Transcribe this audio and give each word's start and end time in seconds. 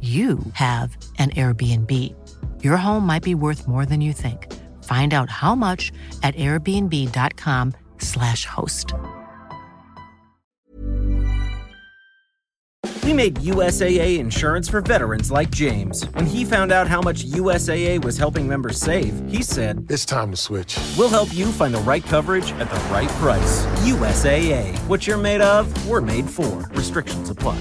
you 0.00 0.38
have 0.54 0.96
an 1.18 1.28
Airbnb. 1.30 2.14
Your 2.62 2.78
home 2.78 3.04
might 3.04 3.22
be 3.22 3.34
worth 3.34 3.68
more 3.68 3.84
than 3.84 4.00
you 4.00 4.14
think. 4.14 4.50
Find 4.84 5.12
out 5.12 5.28
how 5.28 5.54
much 5.54 5.92
at 6.22 6.34
airbnb.com/slash 6.36 8.46
host. 8.46 8.94
We 13.10 13.12
made 13.12 13.34
USAA 13.36 14.20
insurance 14.20 14.68
for 14.68 14.80
veterans 14.80 15.32
like 15.32 15.50
James. 15.50 16.04
When 16.14 16.26
he 16.26 16.44
found 16.44 16.70
out 16.70 16.86
how 16.86 17.02
much 17.02 17.24
USAA 17.24 18.04
was 18.04 18.16
helping 18.16 18.46
members 18.46 18.78
save, 18.78 19.20
he 19.28 19.42
said, 19.42 19.84
It's 19.90 20.06
time 20.06 20.30
to 20.30 20.36
switch. 20.36 20.78
We'll 20.96 21.08
help 21.08 21.34
you 21.34 21.46
find 21.46 21.74
the 21.74 21.80
right 21.80 22.04
coverage 22.04 22.52
at 22.52 22.70
the 22.70 22.76
right 22.92 23.08
price. 23.18 23.66
USAA. 23.84 24.78
What 24.86 25.08
you're 25.08 25.18
made 25.18 25.40
of, 25.40 25.88
we're 25.88 26.00
made 26.00 26.30
for. 26.30 26.68
Restrictions 26.70 27.30
apply. 27.30 27.60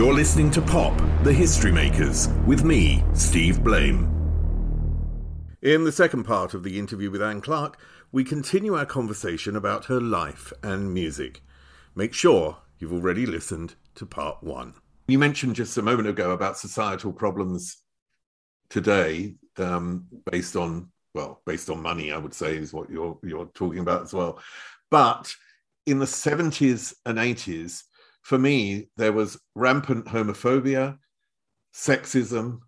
You're 0.00 0.14
listening 0.14 0.50
to 0.52 0.62
Pop, 0.62 0.98
the 1.24 1.32
History 1.34 1.70
Makers, 1.70 2.28
with 2.46 2.64
me, 2.64 3.04
Steve 3.12 3.62
Blame. 3.62 4.08
In 5.60 5.84
the 5.84 5.92
second 5.92 6.24
part 6.24 6.54
of 6.54 6.62
the 6.62 6.78
interview 6.78 7.10
with 7.10 7.20
Anne 7.20 7.42
Clark, 7.42 7.78
we 8.10 8.24
continue 8.24 8.78
our 8.78 8.86
conversation 8.86 9.56
about 9.56 9.84
her 9.84 10.00
life 10.00 10.54
and 10.62 10.94
music. 10.94 11.42
Make 11.94 12.14
sure 12.14 12.56
you've 12.78 12.94
already 12.94 13.26
listened 13.26 13.74
to 13.96 14.06
part 14.06 14.42
one. 14.42 14.72
You 15.06 15.18
mentioned 15.18 15.54
just 15.54 15.76
a 15.76 15.82
moment 15.82 16.08
ago 16.08 16.30
about 16.30 16.56
societal 16.56 17.12
problems 17.12 17.76
today, 18.70 19.34
um, 19.58 20.06
based 20.30 20.56
on 20.56 20.88
well, 21.12 21.42
based 21.44 21.68
on 21.68 21.82
money, 21.82 22.10
I 22.10 22.16
would 22.16 22.32
say 22.32 22.56
is 22.56 22.72
what 22.72 22.88
you're 22.88 23.18
you're 23.22 23.50
talking 23.52 23.80
about 23.80 24.04
as 24.04 24.14
well. 24.14 24.40
But 24.90 25.30
in 25.84 25.98
the 25.98 26.06
70s 26.06 26.94
and 27.04 27.18
80s, 27.18 27.82
for 28.22 28.38
me, 28.38 28.88
there 28.96 29.12
was 29.12 29.38
rampant 29.54 30.06
homophobia, 30.06 30.98
sexism, 31.74 32.60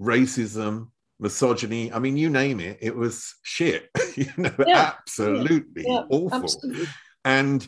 racism, 0.00 0.88
misogyny. 1.18 1.92
I 1.92 1.98
mean, 1.98 2.16
you 2.16 2.30
name 2.30 2.60
it, 2.60 2.78
it 2.80 2.94
was 2.96 3.34
shit. 3.42 3.88
you 4.16 4.26
know, 4.36 4.52
Yeah. 4.66 4.92
absolutely 4.98 5.84
Yeah, 5.86 6.02
awful. 6.10 6.44
absolutely. 6.44 6.86
And 7.24 7.66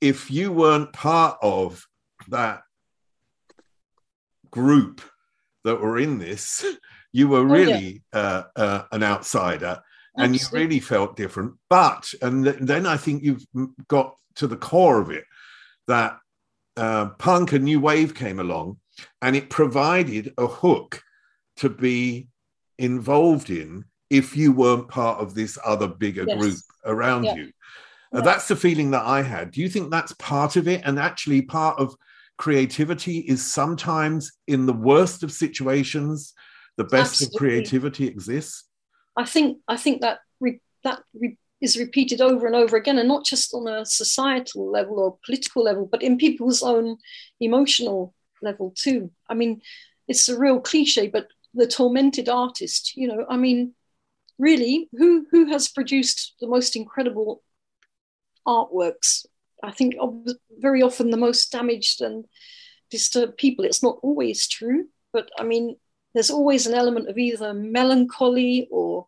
if 0.00 0.30
you 0.30 0.52
weren't 0.52 0.92
part 0.92 1.38
of 1.42 1.84
that 2.28 2.62
group 4.50 5.00
that 5.64 5.80
were 5.80 5.98
in 5.98 6.18
this, 6.18 6.64
you 7.12 7.28
were 7.28 7.40
Oh, 7.40 7.54
yeah. 7.54 7.66
really 7.66 8.02
uh, 8.12 8.42
uh, 8.54 8.82
an 8.92 9.02
outsider 9.02 9.80
and 10.18 10.34
you 10.34 10.46
really 10.50 10.80
felt 10.80 11.14
different. 11.16 11.54
But, 11.68 12.10
and 12.22 12.44
th- 12.44 12.56
then 12.60 12.86
I 12.86 12.96
think 12.96 13.22
you've 13.22 13.44
got 13.88 14.14
to 14.36 14.46
the 14.46 14.56
core 14.56 15.00
of 15.00 15.10
it 15.10 15.24
that 15.88 16.18
uh, 16.76 17.06
punk 17.18 17.52
and 17.52 17.64
new 17.64 17.80
wave 17.80 18.14
came 18.14 18.38
along 18.38 18.78
and 19.22 19.36
it 19.36 19.50
provided 19.50 20.32
a 20.38 20.46
hook 20.46 21.02
to 21.56 21.68
be 21.68 22.28
involved 22.78 23.50
in 23.50 23.84
if 24.10 24.36
you 24.36 24.52
weren't 24.52 24.88
part 24.88 25.18
of 25.20 25.34
this 25.34 25.58
other 25.64 25.88
bigger 25.88 26.24
Yes. 26.26 26.38
group 26.38 26.58
around 26.84 27.24
Yeah. 27.24 27.34
you. 27.36 27.52
Uh, 28.12 28.20
That's 28.20 28.48
the 28.48 28.56
feeling 28.56 28.92
that 28.92 29.04
I 29.04 29.22
had. 29.22 29.50
Do 29.50 29.60
you 29.60 29.68
think 29.68 29.90
that's 29.90 30.12
part 30.14 30.56
of 30.56 30.68
it? 30.68 30.82
And 30.84 30.98
actually, 30.98 31.42
part 31.42 31.78
of 31.78 31.94
creativity 32.38 33.18
is 33.18 33.44
sometimes 33.44 34.32
in 34.46 34.66
the 34.66 34.72
worst 34.72 35.22
of 35.22 35.32
situations, 35.32 36.32
the 36.76 36.84
best 36.84 37.20
of 37.22 37.32
creativity 37.32 38.06
exists. 38.06 38.64
I 39.16 39.24
think 39.24 39.58
I 39.66 39.76
think 39.76 40.02
that 40.02 40.20
re, 40.40 40.60
that 40.84 41.02
re, 41.18 41.36
is 41.66 41.76
repeated 41.76 42.20
over 42.20 42.46
and 42.46 42.54
over 42.54 42.76
again, 42.76 42.98
and 42.98 43.08
not 43.08 43.24
just 43.24 43.52
on 43.52 43.66
a 43.66 43.84
societal 43.84 44.70
level 44.70 45.00
or 45.00 45.18
political 45.26 45.64
level, 45.64 45.84
but 45.84 46.02
in 46.02 46.16
people's 46.16 46.62
own 46.62 46.96
emotional 47.40 48.14
level 48.40 48.72
too. 48.76 49.10
I 49.28 49.34
mean, 49.34 49.60
it's 50.06 50.28
a 50.28 50.38
real 50.38 50.60
cliche, 50.60 51.08
but 51.08 51.26
the 51.54 51.66
tormented 51.66 52.28
artist. 52.28 52.96
You 52.96 53.08
know, 53.08 53.26
I 53.28 53.36
mean, 53.36 53.74
really, 54.38 54.88
who 54.92 55.26
who 55.32 55.46
has 55.46 55.68
produced 55.68 56.34
the 56.40 56.46
most 56.46 56.76
incredible 56.76 57.42
artworks? 58.46 59.26
I 59.62 59.72
think 59.72 59.94
very 60.66 60.82
often 60.82 61.10
the 61.10 61.24
most 61.28 61.50
damaged 61.50 62.00
and 62.00 62.26
disturbed 62.90 63.36
people. 63.38 63.64
It's 63.64 63.82
not 63.82 63.98
always 64.02 64.46
true, 64.46 64.86
but 65.12 65.28
I 65.36 65.42
mean, 65.42 65.76
there's 66.14 66.30
always 66.30 66.66
an 66.66 66.74
element 66.74 67.08
of 67.08 67.18
either 67.18 67.52
melancholy 67.54 68.68
or 68.70 69.04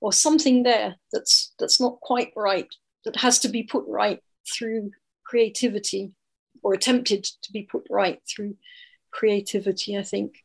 or 0.00 0.12
something 0.12 0.62
there 0.62 0.96
that's 1.12 1.52
that's 1.58 1.80
not 1.80 2.00
quite 2.00 2.32
right 2.36 2.68
that 3.04 3.16
has 3.16 3.38
to 3.38 3.48
be 3.48 3.62
put 3.62 3.84
right 3.86 4.22
through 4.50 4.90
creativity 5.24 6.12
or 6.62 6.72
attempted 6.74 7.24
to 7.24 7.52
be 7.52 7.62
put 7.62 7.84
right 7.90 8.20
through 8.28 8.56
creativity 9.10 9.96
i 9.96 10.02
think. 10.02 10.44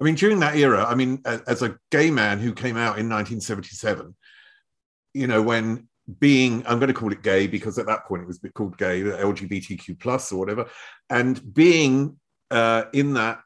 I 0.00 0.04
mean, 0.04 0.16
during 0.16 0.40
that 0.40 0.56
era, 0.56 0.84
I 0.84 0.96
mean, 0.96 1.22
as 1.24 1.62
a 1.62 1.78
gay 1.92 2.10
man 2.10 2.40
who 2.40 2.52
came 2.52 2.76
out 2.76 2.98
in 2.98 3.08
1977, 3.08 4.16
you 5.14 5.26
know, 5.28 5.40
when 5.40 5.86
being, 6.18 6.64
I'm 6.66 6.78
going 6.78 6.88
to 6.88 6.94
call 6.94 7.12
it 7.12 7.22
gay 7.22 7.46
because 7.46 7.78
at 7.78 7.86
that 7.86 8.06
point 8.06 8.22
it 8.22 8.26
was 8.26 8.40
called 8.54 8.76
gay, 8.78 9.02
LGBTQ 9.02 10.00
plus 10.00 10.32
or 10.32 10.38
whatever, 10.40 10.68
and 11.10 11.54
being 11.54 12.18
uh, 12.50 12.84
in 12.92 13.14
that 13.14 13.42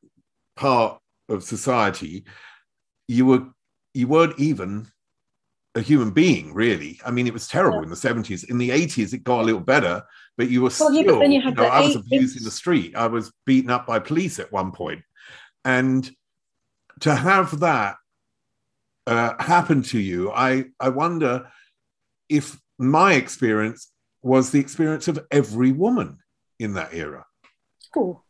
part 0.56 0.98
of 1.28 1.42
society, 1.42 2.24
you 3.08 3.26
were 3.26 3.46
you 3.92 4.08
weren't 4.08 4.38
even 4.38 4.88
a 5.76 5.80
human 5.80 6.10
being, 6.10 6.54
really. 6.54 6.98
I 7.04 7.10
mean, 7.10 7.26
it 7.26 7.32
was 7.32 7.46
terrible 7.46 7.82
in 7.82 7.90
the 7.90 7.96
70s. 7.96 8.48
In 8.48 8.58
the 8.58 8.70
80s, 8.70 9.12
it 9.12 9.22
got 9.24 9.40
a 9.42 9.44
little 9.44 9.60
better, 9.60 10.02
but 10.36 10.48
you 10.48 10.62
were 10.62 10.70
Well, 10.80 10.90
still, 10.90 10.94
yeah, 10.94 11.02
but 11.12 11.20
then 11.20 11.32
you 11.32 11.42
had 11.42 11.54
know, 11.56 11.64
the 11.64 11.68
I 11.68 11.80
was 11.82 11.96
abused 11.96 12.36
in 12.38 12.44
the 12.44 12.50
street. 12.50 12.96
I 12.96 13.06
was 13.06 13.32
beaten 13.44 13.70
up 13.70 13.86
by 13.86 13.98
police 13.98 14.38
at 14.38 14.50
one 14.50 14.72
point. 14.72 15.02
And 15.64 16.10
to 17.00 17.14
have 17.14 17.60
that 17.60 17.96
uh, 19.06 19.34
happen 19.40 19.82
to 19.82 19.98
you, 19.98 20.32
I, 20.32 20.64
I 20.80 20.88
wonder 20.88 21.48
if 22.28 22.58
my 22.78 23.12
experience 23.12 23.92
was 24.22 24.50
the 24.50 24.60
experience 24.60 25.08
of 25.08 25.24
every 25.30 25.72
woman 25.72 26.18
in 26.58 26.74
that 26.74 26.92
era. 26.94 27.24
cool 27.92 28.24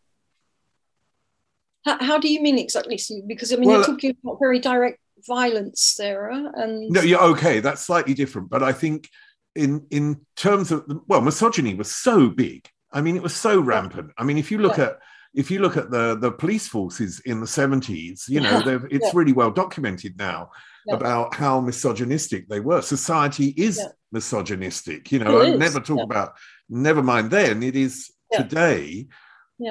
how, 1.85 1.97
how 2.05 2.19
do 2.19 2.29
you 2.29 2.43
mean 2.43 2.59
exactly 2.59 2.99
because 3.27 3.53
i 3.53 3.57
mean 3.57 3.69
Well, 3.69 3.79
you're 3.79 3.87
talking 3.87 4.17
about 4.23 4.39
very 4.39 4.59
direct 4.59 4.99
violence, 5.27 5.83
Sarah. 5.83 6.51
And 6.55 6.91
no, 6.91 7.03
yeah, 7.03 7.19
okay, 7.19 7.61
that's 7.61 7.85
slightly 7.85 8.15
different. 8.15 8.51
But 8.51 8.63
I 8.63 8.73
think 8.73 9.09
in 9.55 9.87
in 9.91 10.21
terms 10.37 10.71
of 10.71 10.85
well, 11.07 11.21
misogyny 11.21 11.75
was 11.75 11.91
so 11.91 12.29
big. 12.29 12.69
I 12.93 13.01
mean, 13.01 13.17
it 13.17 13.23
was 13.23 13.35
so 13.35 13.61
rampant. 13.61 14.13
I 14.17 14.25
mean, 14.25 14.39
if 14.39 14.51
you 14.51 14.59
look 14.59 14.79
yeah. 14.79 14.85
at 14.85 14.99
if 15.35 15.51
you 15.51 15.61
look 15.61 15.77
at 15.77 15.91
the 15.91 16.17
the 16.17 16.33
police 16.33 16.67
forces 16.67 17.21
in 17.21 17.41
the 17.41 17.47
70s, 17.47 18.29
you 18.29 18.41
know, 18.41 18.63
yeah. 18.65 18.79
it's 18.91 19.07
yeah. 19.07 19.13
really 19.15 19.33
well 19.33 19.51
documented 19.51 20.17
now 20.19 20.51
about 20.89 21.35
how 21.35 21.61
misogynistic 21.61 22.49
they 22.49 22.61
were. 22.61 22.81
Society 22.81 23.49
is 23.57 23.81
misogynistic. 24.13 25.11
You 25.11 25.19
know, 25.19 25.43
I 25.43 25.57
never 25.57 25.81
talk 25.81 26.01
about 26.01 26.35
never 26.69 27.03
mind 27.03 27.31
then, 27.31 27.63
it 27.63 27.77
is 27.77 28.11
today 28.33 29.09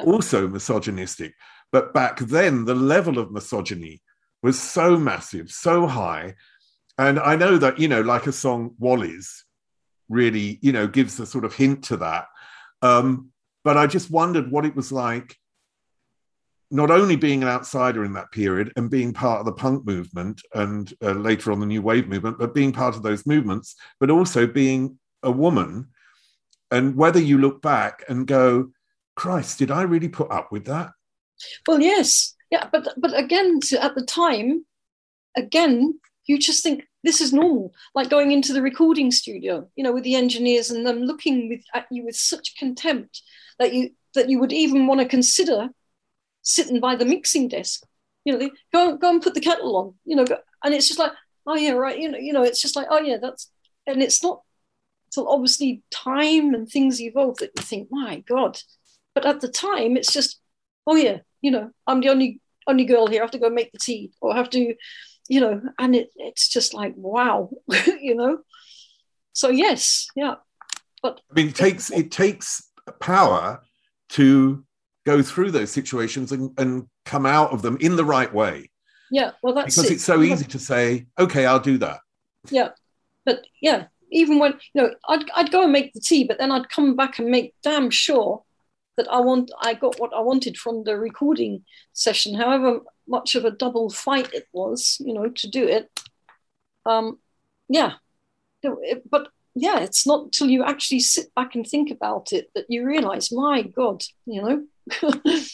also 0.05 0.47
misogynistic. 0.47 1.33
But 1.71 1.93
back 1.93 2.19
then, 2.19 2.65
the 2.65 2.75
level 2.75 3.17
of 3.17 3.31
misogyny 3.31 4.01
was 4.45 4.59
so 4.59 4.97
massive, 4.97 5.51
so 5.51 5.87
high. 5.87 6.35
And 6.97 7.19
I 7.19 7.35
know 7.35 7.57
that, 7.57 7.79
you 7.79 7.87
know, 7.87 8.01
like 8.01 8.27
a 8.27 8.31
song 8.31 8.75
Wallies 8.79 9.41
really, 10.07 10.59
you 10.61 10.71
know, 10.71 10.87
gives 10.87 11.19
a 11.19 11.25
sort 11.25 11.45
of 11.45 11.53
hint 11.55 11.83
to 11.85 11.97
that. 11.97 12.27
Um, 12.81 13.31
but 13.63 13.75
I 13.75 13.87
just 13.87 14.11
wondered 14.11 14.51
what 14.51 14.65
it 14.65 14.75
was 14.75 14.91
like 14.91 15.35
not 16.71 16.91
only 16.91 17.15
being 17.15 17.41
an 17.41 17.49
outsider 17.49 18.03
in 18.03 18.13
that 18.13 18.31
period 18.31 18.71
and 18.75 18.89
being 18.89 19.13
part 19.13 19.39
of 19.39 19.45
the 19.45 19.51
punk 19.51 19.85
movement 19.85 20.41
and 20.53 20.93
uh, 21.01 21.11
later 21.11 21.51
on 21.51 21.59
the 21.59 21.65
new 21.65 21.81
wave 21.81 22.07
movement, 22.07 22.37
but 22.37 22.53
being 22.53 22.71
part 22.71 22.95
of 22.95 23.03
those 23.03 23.25
movements, 23.25 23.75
but 23.99 24.09
also 24.09 24.45
being 24.45 24.99
a 25.23 25.31
woman. 25.31 25.87
And 26.71 26.95
whether 26.95 27.19
you 27.19 27.37
look 27.37 27.61
back 27.61 28.03
and 28.09 28.27
go, 28.27 28.71
Christ, 29.15 29.59
did 29.59 29.71
I 29.71 29.83
really 29.83 30.09
put 30.09 30.31
up 30.31 30.51
with 30.51 30.65
that? 30.65 30.91
Well, 31.67 31.81
yes. 31.81 32.34
Yeah. 32.55 32.69
But, 32.71 32.87
but 32.95 33.17
again, 33.17 33.59
at 33.81 33.95
the 33.95 34.05
time, 34.05 34.65
again, 35.35 35.99
you 36.25 36.39
just 36.39 36.63
think 36.63 36.87
this 37.03 37.21
is 37.21 37.33
normal 37.33 37.71
like 37.93 38.09
going 38.09 38.31
into 38.31 38.51
the 38.51 38.61
recording 38.63 39.11
studio 39.11 39.67
you 39.75 39.83
know 39.83 39.93
with 39.93 40.03
the 40.03 40.15
engineers 40.15 40.71
and 40.71 40.85
them 40.85 41.03
looking 41.03 41.49
with, 41.49 41.61
at 41.75 41.85
you 41.91 42.03
with 42.03 42.15
such 42.15 42.55
contempt 42.57 43.21
that 43.59 43.73
you 43.73 43.91
that 44.15 44.27
you 44.27 44.39
would 44.39 44.51
even 44.51 44.87
want 44.87 44.99
to 44.99 45.07
consider 45.07 45.69
sitting 46.41 46.79
by 46.79 46.95
the 46.95 47.05
mixing 47.05 47.47
desk 47.47 47.83
you 48.23 48.33
know 48.33 48.39
they, 48.39 48.49
go 48.73 48.97
go 48.97 49.11
and 49.11 49.21
put 49.21 49.35
the 49.35 49.39
kettle 49.39 49.77
on 49.77 49.93
you 50.03 50.15
know 50.15 50.25
go, 50.25 50.37
and 50.63 50.73
it's 50.73 50.87
just 50.87 50.97
like 50.97 51.11
oh 51.45 51.55
yeah 51.55 51.73
right 51.73 51.99
you 51.99 52.09
know 52.09 52.17
you 52.17 52.33
know 52.33 52.41
it's 52.41 52.61
just 52.61 52.75
like 52.75 52.87
oh 52.89 52.99
yeah 52.99 53.17
that's 53.21 53.51
and 53.85 54.01
it's 54.01 54.23
not 54.23 54.41
until 55.07 55.29
obviously 55.29 55.83
time 55.91 56.55
and 56.55 56.67
things 56.67 56.99
evolve 56.99 57.37
that 57.37 57.51
you 57.55 57.61
think 57.61 57.87
my 57.91 58.23
god 58.27 58.57
but 59.13 59.27
at 59.27 59.41
the 59.41 59.47
time 59.47 59.95
it's 59.95 60.11
just 60.11 60.39
oh 60.87 60.95
yeah 60.95 61.19
you 61.41 61.51
know 61.51 61.69
i'm 61.85 62.01
the 62.01 62.09
only 62.09 62.41
only 62.67 62.85
girl 62.85 63.07
here 63.07 63.21
i 63.21 63.23
have 63.23 63.31
to 63.31 63.39
go 63.39 63.49
make 63.49 63.71
the 63.71 63.79
tea 63.79 64.11
or 64.21 64.33
I 64.33 64.37
have 64.37 64.49
to 64.51 64.75
you 65.27 65.41
know, 65.41 65.61
and 65.79 65.95
it, 65.95 66.11
it's 66.15 66.47
just 66.47 66.73
like, 66.73 66.93
wow, 66.95 67.49
you 67.99 68.15
know. 68.15 68.39
So 69.33 69.49
yes, 69.49 70.07
yeah. 70.15 70.35
But 71.01 71.19
I 71.31 71.33
mean, 71.33 71.49
it 71.49 71.55
takes 71.55 71.91
it 71.91 72.11
takes 72.11 72.71
power 72.99 73.61
to 74.09 74.63
go 75.05 75.21
through 75.21 75.51
those 75.51 75.71
situations 75.71 76.31
and, 76.31 76.51
and 76.57 76.87
come 77.05 77.25
out 77.25 77.51
of 77.51 77.61
them 77.61 77.77
in 77.79 77.95
the 77.95 78.05
right 78.05 78.33
way. 78.33 78.69
Yeah, 79.11 79.31
well, 79.43 79.53
that's 79.53 79.75
because 79.75 79.91
it. 79.91 79.95
it's 79.95 80.03
so 80.03 80.23
easy 80.23 80.45
to 80.45 80.59
say, 80.59 81.07
okay, 81.19 81.45
I'll 81.45 81.59
do 81.59 81.77
that. 81.79 81.99
Yeah, 82.49 82.69
but 83.23 83.45
yeah, 83.61 83.85
even 84.11 84.39
when 84.39 84.53
you 84.73 84.81
know, 84.81 84.95
I'd 85.07 85.29
I'd 85.35 85.51
go 85.51 85.63
and 85.63 85.71
make 85.71 85.93
the 85.93 85.99
tea, 85.99 86.23
but 86.23 86.37
then 86.37 86.51
I'd 86.51 86.69
come 86.69 86.95
back 86.95 87.19
and 87.19 87.29
make 87.29 87.53
damn 87.63 87.89
sure 87.89 88.43
that 88.97 89.07
I 89.11 89.19
want 89.19 89.51
I 89.61 89.73
got 89.73 89.99
what 89.99 90.13
I 90.13 90.21
wanted 90.21 90.57
from 90.57 90.83
the 90.83 90.97
recording 90.97 91.63
session. 91.93 92.35
However 92.35 92.79
much 93.07 93.35
of 93.35 93.45
a 93.45 93.51
double 93.51 93.89
fight 93.89 94.33
it 94.33 94.47
was, 94.51 94.97
you 94.99 95.13
know, 95.13 95.29
to 95.29 95.49
do 95.49 95.67
it. 95.67 95.89
Um, 96.85 97.19
yeah, 97.69 97.93
but 99.09 99.29
yeah, 99.55 99.79
it's 99.79 100.05
not 100.05 100.25
until 100.25 100.49
you 100.49 100.63
actually 100.63 100.99
sit 100.99 101.33
back 101.33 101.55
and 101.55 101.65
think 101.65 101.89
about 101.91 102.33
it 102.33 102.49
that 102.55 102.65
you 102.67 102.85
realize, 102.85 103.31
my 103.31 103.61
God, 103.61 104.03
you 104.25 104.41
know, 104.41 105.09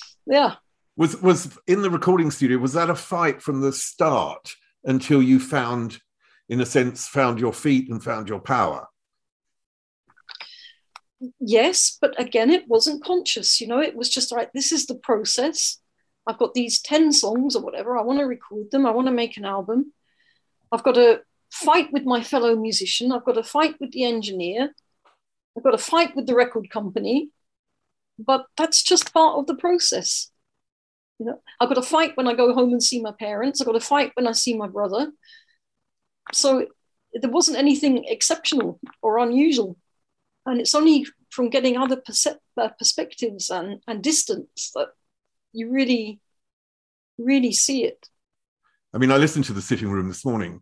yeah. 0.26 0.56
Was 0.98 1.22
was 1.22 1.58
in 1.68 1.82
the 1.82 1.90
recording 1.90 2.32
studio? 2.32 2.58
Was 2.58 2.74
that 2.74 2.90
a 2.90 2.96
fight 2.96 3.42
from 3.42 3.62
the 3.62 3.72
start 3.72 4.54
until 4.84 5.22
you 5.22 5.40
found, 5.40 6.00
in 6.50 6.60
a 6.62 6.66
sense, 6.66 7.08
found 7.08 7.40
your 7.40 7.54
feet 7.54 7.90
and 7.90 8.04
found 8.04 8.28
your 8.28 8.40
power? 8.40 8.88
Yes, 11.40 11.98
but 12.02 12.20
again, 12.20 12.50
it 12.50 12.68
wasn't 12.68 13.04
conscious. 13.04 13.62
You 13.62 13.68
know, 13.68 13.80
it 13.80 13.96
was 13.96 14.10
just 14.10 14.32
like 14.32 14.54
this 14.54 14.72
is 14.72 14.86
the 14.88 14.96
process 14.96 15.82
I've 16.28 16.38
got 16.38 16.54
these 16.54 16.82
10 16.82 17.14
songs 17.14 17.56
or 17.56 17.64
whatever. 17.64 17.98
I 17.98 18.04
want 18.04 18.20
to 18.20 18.26
record 18.26 18.72
them. 18.72 18.86
I 18.86 18.92
want 18.92 19.08
to 19.08 19.14
make 19.14 19.38
an 19.38 19.46
album. 19.46 19.94
I've 20.72 20.84
got 20.84 20.96
to 20.96 21.22
fight 21.52 21.92
with 21.92 22.04
my 22.04 22.22
fellow 22.24 22.56
musician. 22.56 23.12
I've 23.12 23.26
got 23.26 23.34
to 23.34 23.44
fight 23.44 23.76
with 23.80 23.92
the 23.92 24.04
engineer. 24.04 24.74
I've 25.58 25.64
got 25.64 25.72
to 25.72 25.78
fight 25.78 26.16
with 26.16 26.28
the 26.28 26.36
record 26.36 26.70
company. 26.70 27.30
But 28.20 28.46
that's 28.56 28.84
just 28.84 29.14
part 29.14 29.40
of 29.40 29.48
the 29.48 29.56
process. 29.56 30.32
You 31.18 31.26
know, 31.28 31.42
I've 31.60 31.70
got 31.70 31.76
to 31.76 31.82
fight 31.82 32.16
when 32.16 32.28
I 32.28 32.34
go 32.34 32.54
home 32.54 32.72
and 32.72 32.84
see 32.84 33.02
my 33.02 33.12
parents. 33.12 33.60
I've 33.60 33.68
got 33.68 33.74
to 33.74 33.80
fight 33.80 34.12
when 34.16 34.28
I 34.28 34.32
see 34.32 34.56
my 34.56 34.68
brother. 34.68 35.12
So 36.34 36.68
there 37.14 37.32
wasn't 37.32 37.58
anything 37.58 38.06
exceptional 38.06 38.80
or 39.02 39.18
unusual. 39.18 39.76
And 40.46 40.60
it's 40.60 40.76
only 40.76 41.06
from 41.30 41.50
getting 41.50 41.78
other 41.78 41.98
perce- 41.98 42.38
uh, 42.58 42.70
perspectives 42.70 43.50
and, 43.50 43.82
and 43.88 44.04
distance 44.04 44.72
that 44.76 44.90
you 45.54 45.70
really, 45.70 46.20
really 47.18 47.52
see 47.52 47.84
it. 47.84 48.08
I 48.94 48.98
mean, 48.98 49.12
I 49.12 49.18
listened 49.18 49.46
to 49.46 49.54
the 49.54 49.62
sitting 49.62 49.90
room 49.90 50.08
this 50.08 50.26
morning 50.26 50.62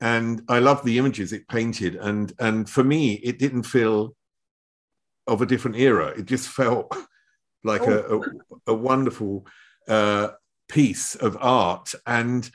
and 0.00 0.42
I 0.48 0.58
love 0.58 0.84
the 0.84 0.98
images 0.98 1.32
it 1.32 1.48
painted. 1.48 1.96
And, 1.96 2.32
and 2.38 2.68
for 2.68 2.84
me, 2.84 3.14
it 3.14 3.38
didn't 3.38 3.62
feel 3.64 4.14
of 5.26 5.42
a 5.42 5.46
different 5.46 5.76
era. 5.76 6.08
It 6.08 6.26
just 6.26 6.48
felt 6.48 6.94
like 7.64 7.82
oh. 7.82 8.24
a, 8.68 8.72
a, 8.72 8.74
a, 8.74 8.74
wonderful 8.74 9.46
uh, 9.88 10.30
piece 10.68 11.14
of 11.14 11.36
art. 11.40 11.92
And 12.06 12.50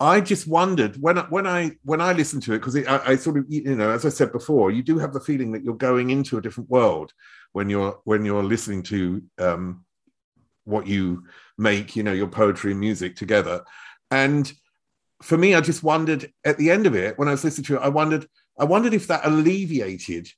I 0.00 0.20
just 0.20 0.46
wondered 0.46 0.96
when 1.00 1.16
when 1.16 1.46
I 1.46 1.72
when 1.82 2.00
I 2.00 2.12
listened 2.12 2.44
to 2.44 2.52
it 2.52 2.60
because 2.60 2.76
I, 2.76 3.12
I, 3.12 3.16
sort 3.16 3.36
of 3.36 3.46
you 3.48 3.74
know 3.74 3.90
as 3.90 4.06
I 4.06 4.10
said 4.10 4.30
before 4.30 4.70
you 4.70 4.82
do 4.82 4.96
have 4.98 5.12
the 5.12 5.20
feeling 5.20 5.50
that 5.52 5.64
you're 5.64 5.74
going 5.74 6.10
into 6.10 6.38
a 6.38 6.40
different 6.40 6.70
world 6.70 7.12
when 7.52 7.68
you're 7.68 7.98
when 8.04 8.24
you're 8.24 8.44
listening 8.44 8.84
to 8.84 9.22
um, 9.38 9.84
what 10.68 10.86
you 10.86 11.24
make, 11.56 11.96
you 11.96 12.02
know, 12.02 12.12
your 12.12 12.28
poetry 12.28 12.72
and 12.72 12.80
music 12.80 13.16
together. 13.16 13.64
And 14.10 14.52
for 15.22 15.36
me, 15.36 15.54
I 15.54 15.60
just 15.60 15.82
wondered 15.82 16.30
at 16.44 16.58
the 16.58 16.70
end 16.70 16.86
of 16.86 16.94
it, 16.94 17.18
when 17.18 17.26
I 17.26 17.32
was 17.32 17.42
listening 17.42 17.64
to 17.66 17.76
it, 17.76 17.82
I 17.82 17.88
wondered, 17.88 18.28
I 18.58 18.64
wondered 18.64 18.94
if 18.94 19.08
that 19.08 19.24
alleviated 19.24 20.28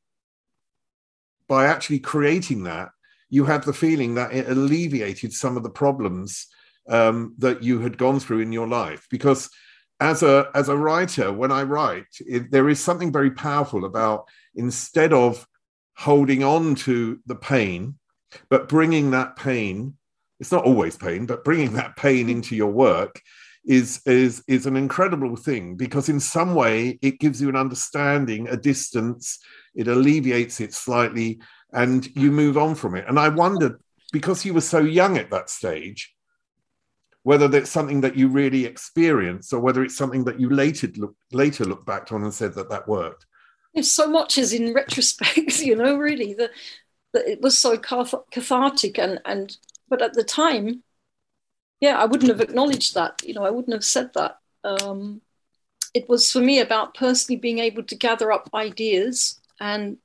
by 1.48 1.66
actually 1.66 1.98
creating 1.98 2.64
that, 2.64 2.90
you 3.28 3.44
had 3.44 3.64
the 3.64 3.72
feeling 3.72 4.14
that 4.14 4.32
it 4.32 4.48
alleviated 4.48 5.32
some 5.32 5.56
of 5.56 5.62
the 5.62 5.70
problems 5.70 6.46
um, 6.88 7.34
that 7.38 7.62
you 7.62 7.80
had 7.80 7.98
gone 7.98 8.20
through 8.20 8.40
in 8.40 8.52
your 8.52 8.68
life. 8.68 9.06
Because 9.10 9.50
as 10.00 10.22
a 10.22 10.50
as 10.54 10.68
a 10.68 10.76
writer, 10.76 11.32
when 11.32 11.52
I 11.52 11.62
write, 11.62 12.06
it, 12.20 12.50
there 12.50 12.68
is 12.68 12.80
something 12.80 13.12
very 13.12 13.30
powerful 13.30 13.84
about 13.84 14.26
instead 14.54 15.12
of 15.12 15.46
holding 15.96 16.42
on 16.42 16.74
to 16.74 17.20
the 17.26 17.34
pain, 17.34 17.98
but 18.48 18.68
bringing 18.68 19.10
that 19.10 19.36
pain 19.36 19.94
it's 20.40 20.50
not 20.50 20.64
always 20.64 20.96
pain, 20.96 21.26
but 21.26 21.44
bringing 21.44 21.74
that 21.74 21.96
pain 21.96 22.28
into 22.28 22.56
your 22.56 22.72
work 22.72 23.22
is 23.66 24.00
is 24.06 24.42
is 24.48 24.64
an 24.64 24.74
incredible 24.74 25.36
thing 25.36 25.76
because 25.76 26.08
in 26.08 26.18
some 26.18 26.54
way 26.54 26.98
it 27.02 27.20
gives 27.20 27.42
you 27.42 27.50
an 27.50 27.56
understanding, 27.56 28.48
a 28.48 28.56
distance, 28.56 29.38
it 29.74 29.86
alleviates 29.86 30.60
it 30.60 30.72
slightly, 30.72 31.40
and 31.72 32.08
you 32.16 32.32
move 32.32 32.56
on 32.56 32.74
from 32.74 32.96
it. 32.96 33.04
And 33.06 33.18
I 33.20 33.28
wondered 33.28 33.76
because 34.12 34.44
you 34.44 34.54
were 34.54 34.62
so 34.62 34.80
young 34.80 35.18
at 35.18 35.30
that 35.30 35.50
stage, 35.50 36.12
whether 37.22 37.48
that's 37.48 37.70
something 37.70 38.00
that 38.00 38.16
you 38.16 38.28
really 38.28 38.64
experienced 38.64 39.52
or 39.52 39.60
whether 39.60 39.82
it's 39.82 39.96
something 39.96 40.24
that 40.24 40.40
you 40.40 40.50
later 40.50 40.88
look 40.96 41.14
later 41.32 41.64
look 41.64 41.84
back 41.84 42.10
on 42.12 42.22
and 42.22 42.32
said 42.32 42.54
that 42.54 42.70
that 42.70 42.88
worked. 42.88 43.26
So 43.82 44.08
much 44.08 44.38
is 44.38 44.52
in 44.52 44.72
retrospect, 44.74 45.60
you 45.60 45.76
know, 45.76 45.96
really 45.96 46.34
that 46.34 46.50
that 47.12 47.28
it 47.28 47.40
was 47.40 47.58
so 47.58 47.76
cathartic 47.76 48.98
and 48.98 49.20
and 49.24 49.56
but 49.88 50.02
at 50.02 50.14
the 50.14 50.24
time, 50.24 50.82
yeah, 51.80 51.98
I 51.98 52.04
wouldn't 52.04 52.30
have 52.30 52.40
acknowledged 52.40 52.94
that. 52.94 53.22
You 53.24 53.34
know, 53.34 53.44
I 53.44 53.50
wouldn't 53.50 53.74
have 53.74 53.84
said 53.84 54.12
that. 54.14 54.38
Um, 54.62 55.20
it 55.92 56.08
was 56.08 56.30
for 56.30 56.40
me 56.40 56.60
about 56.60 56.94
personally 56.94 57.38
being 57.38 57.58
able 57.58 57.82
to 57.82 57.96
gather 57.96 58.30
up 58.30 58.48
ideas 58.54 59.40
and 59.58 59.98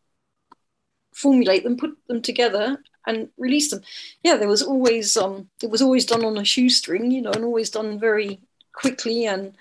formulate 1.14 1.64
them, 1.64 1.78
put 1.78 1.96
them 2.08 2.22
together, 2.22 2.82
and 3.06 3.30
release 3.38 3.70
them. 3.70 3.82
Yeah, 4.24 4.38
there 4.38 4.48
was 4.48 4.62
always 4.62 5.18
um, 5.18 5.50
it 5.62 5.70
was 5.70 5.82
always 5.82 6.06
done 6.06 6.26
on 6.26 6.38
a 6.38 6.46
shoestring, 6.46 7.12
you 7.12 7.22
know, 7.22 7.32
and 7.32 7.44
always 7.44 7.70
done 7.70 8.00
very 8.00 8.40
quickly. 8.74 9.26
And 9.26 9.54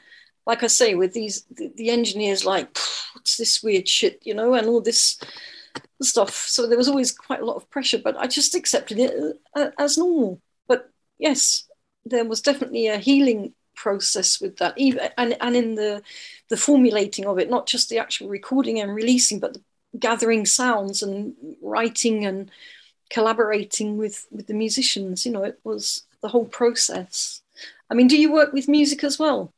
like 0.47 0.63
I 0.63 0.69
say, 0.69 0.95
with 0.95 1.13
these 1.13 1.45
the, 1.51 1.73
the 1.77 1.91
engineers, 1.91 2.45
like 2.45 2.77
what's 3.15 3.37
this 3.37 3.63
weird 3.63 3.89
shit, 3.89 4.21
you 4.25 4.35
know, 4.35 4.55
and 4.55 4.67
all 4.67 4.81
this 4.81 5.19
stuff. 6.03 6.35
So 6.35 6.67
there 6.67 6.79
was 6.79 6.89
always 6.89 7.13
quite 7.13 7.41
a 7.41 7.45
lot 7.47 7.57
of 7.57 7.71
pressure, 7.71 7.99
but 7.99 8.17
I 8.17 8.27
just 8.27 8.55
accepted 8.55 8.99
it 8.99 9.41
uh, 9.55 9.71
as 9.79 9.99
normal. 9.99 10.41
But 10.67 10.91
yes, 11.19 11.69
there 12.05 12.25
was 12.25 12.41
definitely 12.41 12.89
a 12.89 12.99
healing 12.99 13.55
process 13.75 14.41
with 14.41 14.59
that, 14.59 14.75
even 14.77 15.11
and, 15.19 15.37
and 15.41 15.57
in 15.57 15.75
the 15.75 16.03
the 16.49 16.57
formulating 16.57 17.27
of 17.27 17.39
it, 17.39 17.51
not 17.51 17.67
just 17.67 17.89
the 17.89 17.99
actual 17.99 18.29
recording 18.29 18.81
and 18.81 18.95
releasing, 18.95 19.41
but 19.41 19.55
the 19.55 19.63
gathering 19.99 20.47
sounds 20.47 21.03
and 21.03 21.35
writing 21.63 22.25
and 22.27 22.51
collaborating 23.15 23.97
with 23.97 24.27
with 24.33 24.49
the 24.49 24.55
musicians. 24.55 25.25
You 25.25 25.33
know, 25.33 25.45
it 25.45 25.61
was 25.63 26.03
the 26.21 26.29
whole 26.29 26.47
process. 26.47 27.43
I 27.89 27.95
mean, 27.95 28.09
do 28.09 28.21
you 28.21 28.33
work 28.33 28.53
with 28.53 28.69
music 28.69 29.05
as 29.05 29.19
well? 29.19 29.53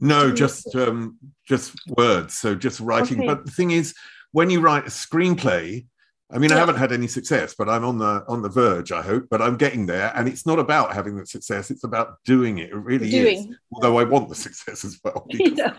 No, 0.00 0.32
just 0.32 0.74
um, 0.74 1.18
just 1.46 1.74
words. 1.88 2.34
So 2.34 2.54
just 2.54 2.80
writing. 2.80 3.18
Okay. 3.18 3.26
But 3.26 3.44
the 3.44 3.50
thing 3.52 3.70
is, 3.70 3.94
when 4.32 4.50
you 4.50 4.60
write 4.60 4.86
a 4.86 4.90
screenplay, 4.90 5.86
I 6.30 6.38
mean, 6.38 6.50
yeah. 6.50 6.56
I 6.56 6.58
haven't 6.58 6.76
had 6.76 6.92
any 6.92 7.06
success, 7.06 7.54
but 7.56 7.68
I'm 7.68 7.84
on 7.84 7.98
the 7.98 8.24
on 8.28 8.40
the 8.42 8.48
verge. 8.48 8.92
I 8.92 9.02
hope, 9.02 9.26
but 9.30 9.42
I'm 9.42 9.56
getting 9.56 9.84
there. 9.86 10.12
And 10.14 10.26
it's 10.26 10.46
not 10.46 10.58
about 10.58 10.94
having 10.94 11.16
the 11.16 11.26
success; 11.26 11.70
it's 11.70 11.84
about 11.84 12.16
doing 12.24 12.58
it. 12.58 12.70
It 12.70 12.76
really 12.76 13.10
doing. 13.10 13.50
is. 13.50 13.56
Although 13.72 13.98
I 13.98 14.04
want 14.04 14.28
the 14.28 14.34
success 14.46 14.84
as 14.84 14.98
well, 15.04 15.26
yeah. 15.30 15.74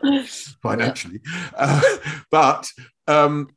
financially. 0.61 1.19
Yeah. 1.25 1.51
Uh, 1.55 1.81
but 2.31 2.69
um, 3.07 3.49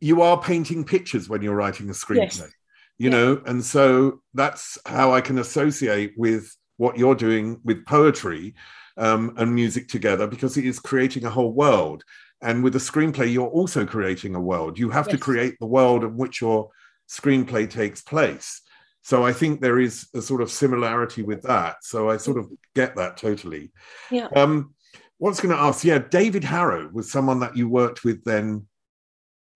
you 0.00 0.20
are 0.22 0.40
painting 0.40 0.84
pictures 0.84 1.28
when 1.28 1.42
you're 1.42 1.56
writing 1.56 1.88
a 1.88 1.92
screenplay. 1.92 2.40
Yes. 2.40 2.52
You 2.98 3.10
know, 3.10 3.42
and 3.46 3.64
so 3.64 4.22
that's 4.34 4.78
how 4.86 5.12
I 5.12 5.20
can 5.20 5.38
associate 5.38 6.12
with 6.16 6.54
what 6.76 6.96
you're 6.96 7.14
doing 7.14 7.60
with 7.64 7.84
poetry 7.86 8.54
um, 8.96 9.34
and 9.36 9.54
music 9.54 9.88
together 9.88 10.26
because 10.26 10.56
it 10.56 10.64
is 10.64 10.78
creating 10.78 11.24
a 11.24 11.30
whole 11.30 11.52
world. 11.52 12.04
And 12.40 12.62
with 12.62 12.74
a 12.76 12.80
screenplay, 12.80 13.32
you're 13.32 13.48
also 13.48 13.86
creating 13.86 14.34
a 14.34 14.40
world. 14.40 14.78
You 14.78 14.90
have 14.90 15.06
yes. 15.06 15.16
to 15.16 15.18
create 15.18 15.56
the 15.58 15.66
world 15.66 16.04
in 16.04 16.16
which 16.16 16.40
your 16.40 16.70
screenplay 17.08 17.68
takes 17.70 18.02
place. 18.02 18.60
So 19.02 19.24
I 19.24 19.32
think 19.32 19.60
there 19.60 19.80
is 19.80 20.08
a 20.14 20.22
sort 20.22 20.42
of 20.42 20.50
similarity 20.50 21.22
with 21.22 21.42
that. 21.42 21.76
So 21.82 22.10
I 22.10 22.16
sort 22.16 22.38
of 22.38 22.50
get 22.74 22.96
that 22.96 23.16
totally. 23.16 23.72
Yeah. 24.10 24.28
Um, 24.34 24.74
what's 25.18 25.40
going 25.40 25.54
to 25.54 25.60
ask? 25.60 25.84
Yeah, 25.84 25.98
David 25.98 26.44
Harrow 26.44 26.88
was 26.92 27.10
someone 27.10 27.40
that 27.40 27.56
you 27.56 27.68
worked 27.68 28.04
with 28.04 28.24
then 28.24 28.66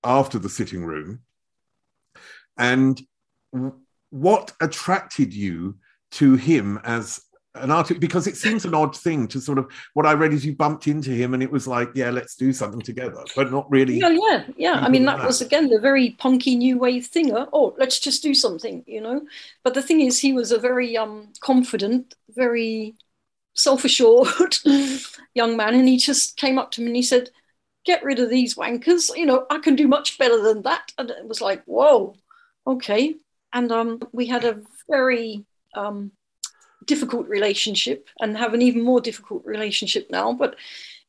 after 0.02 0.38
the 0.38 0.48
sitting 0.48 0.84
room. 0.84 1.20
And 2.56 3.00
what 4.10 4.52
attracted 4.60 5.34
you 5.34 5.76
to 6.12 6.36
him 6.36 6.80
as 6.84 7.20
an 7.60 7.70
artist 7.70 8.00
because 8.00 8.26
it 8.26 8.36
seems 8.36 8.64
an 8.64 8.74
odd 8.74 8.96
thing 8.96 9.26
to 9.28 9.40
sort 9.40 9.58
of 9.58 9.70
what 9.94 10.06
I 10.06 10.12
read 10.12 10.32
is 10.32 10.44
you 10.44 10.54
bumped 10.54 10.86
into 10.86 11.10
him 11.10 11.34
and 11.34 11.42
it 11.42 11.50
was 11.50 11.66
like, 11.66 11.90
yeah, 11.94 12.10
let's 12.10 12.34
do 12.36 12.52
something 12.52 12.80
together, 12.80 13.22
but 13.34 13.50
not 13.50 13.70
really. 13.70 13.98
Yeah, 13.98 14.10
yeah, 14.10 14.44
yeah. 14.56 14.72
I 14.74 14.88
mean, 14.88 15.04
that, 15.06 15.18
that, 15.18 15.26
was 15.26 15.40
again 15.40 15.68
the 15.68 15.80
very 15.80 16.10
punky 16.18 16.56
new 16.56 16.78
wave 16.78 17.06
thing. 17.06 17.32
Oh, 17.34 17.74
let's 17.78 17.98
just 17.98 18.22
do 18.22 18.34
something, 18.34 18.84
you 18.86 19.00
know. 19.00 19.22
But 19.64 19.74
the 19.74 19.82
thing 19.82 20.00
is, 20.00 20.18
he 20.18 20.32
was 20.32 20.52
a 20.52 20.58
very 20.58 20.96
um, 20.96 21.32
confident, 21.40 22.14
very 22.30 22.94
self-assured 23.54 24.58
young 25.34 25.56
man, 25.56 25.74
and 25.74 25.88
he 25.88 25.96
just 25.96 26.36
came 26.36 26.58
up 26.58 26.70
to 26.72 26.80
me 26.80 26.88
and 26.88 26.96
he 26.96 27.02
said, 27.02 27.30
"Get 27.84 28.04
rid 28.04 28.18
of 28.18 28.30
these 28.30 28.54
wankers. 28.54 29.16
You 29.16 29.26
know, 29.26 29.46
I 29.50 29.58
can 29.58 29.76
do 29.76 29.88
much 29.88 30.18
better 30.18 30.42
than 30.42 30.62
that." 30.62 30.92
And 30.98 31.10
it 31.10 31.26
was 31.26 31.40
like, 31.40 31.64
whoa, 31.64 32.16
okay. 32.66 33.14
And 33.56 33.72
um, 33.72 34.02
we 34.12 34.26
had 34.26 34.44
a 34.44 34.60
very 34.86 35.46
um, 35.74 36.12
difficult 36.84 37.26
relationship 37.26 38.06
and 38.20 38.36
have 38.36 38.52
an 38.52 38.60
even 38.60 38.82
more 38.82 39.00
difficult 39.00 39.46
relationship 39.46 40.10
now. 40.10 40.34
But 40.34 40.56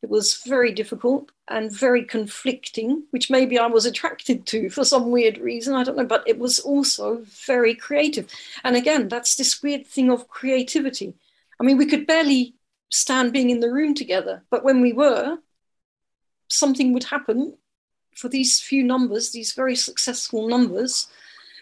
it 0.01 0.09
was 0.09 0.41
very 0.47 0.71
difficult 0.71 1.29
and 1.49 1.69
very 1.69 2.05
conflicting, 2.05 3.03
which 3.11 3.29
maybe 3.29 3.59
I 3.59 3.67
was 3.67 3.85
attracted 3.85 4.45
to 4.45 4.69
for 4.69 4.85
some 4.85 5.11
weird 5.11 5.39
reason. 5.39 5.73
I 5.73 5.83
don't 5.83 5.97
know, 5.97 6.05
but 6.05 6.23
it 6.25 6.39
was 6.39 6.57
also 6.59 7.25
very 7.25 7.75
creative. 7.75 8.31
And 8.63 8.77
again, 8.77 9.09
that's 9.09 9.35
this 9.35 9.61
weird 9.61 9.85
thing 9.85 10.09
of 10.09 10.29
creativity. 10.29 11.15
I 11.59 11.65
mean, 11.65 11.77
we 11.77 11.85
could 11.85 12.07
barely 12.07 12.55
stand 12.89 13.33
being 13.33 13.49
in 13.49 13.59
the 13.59 13.73
room 13.73 13.93
together, 13.93 14.45
but 14.49 14.63
when 14.63 14.79
we 14.79 14.93
were, 14.93 15.39
something 16.47 16.93
would 16.93 17.03
happen 17.03 17.57
for 18.15 18.29
these 18.29 18.61
few 18.61 18.83
numbers, 18.83 19.31
these 19.31 19.51
very 19.51 19.75
successful 19.75 20.47
numbers, 20.47 21.07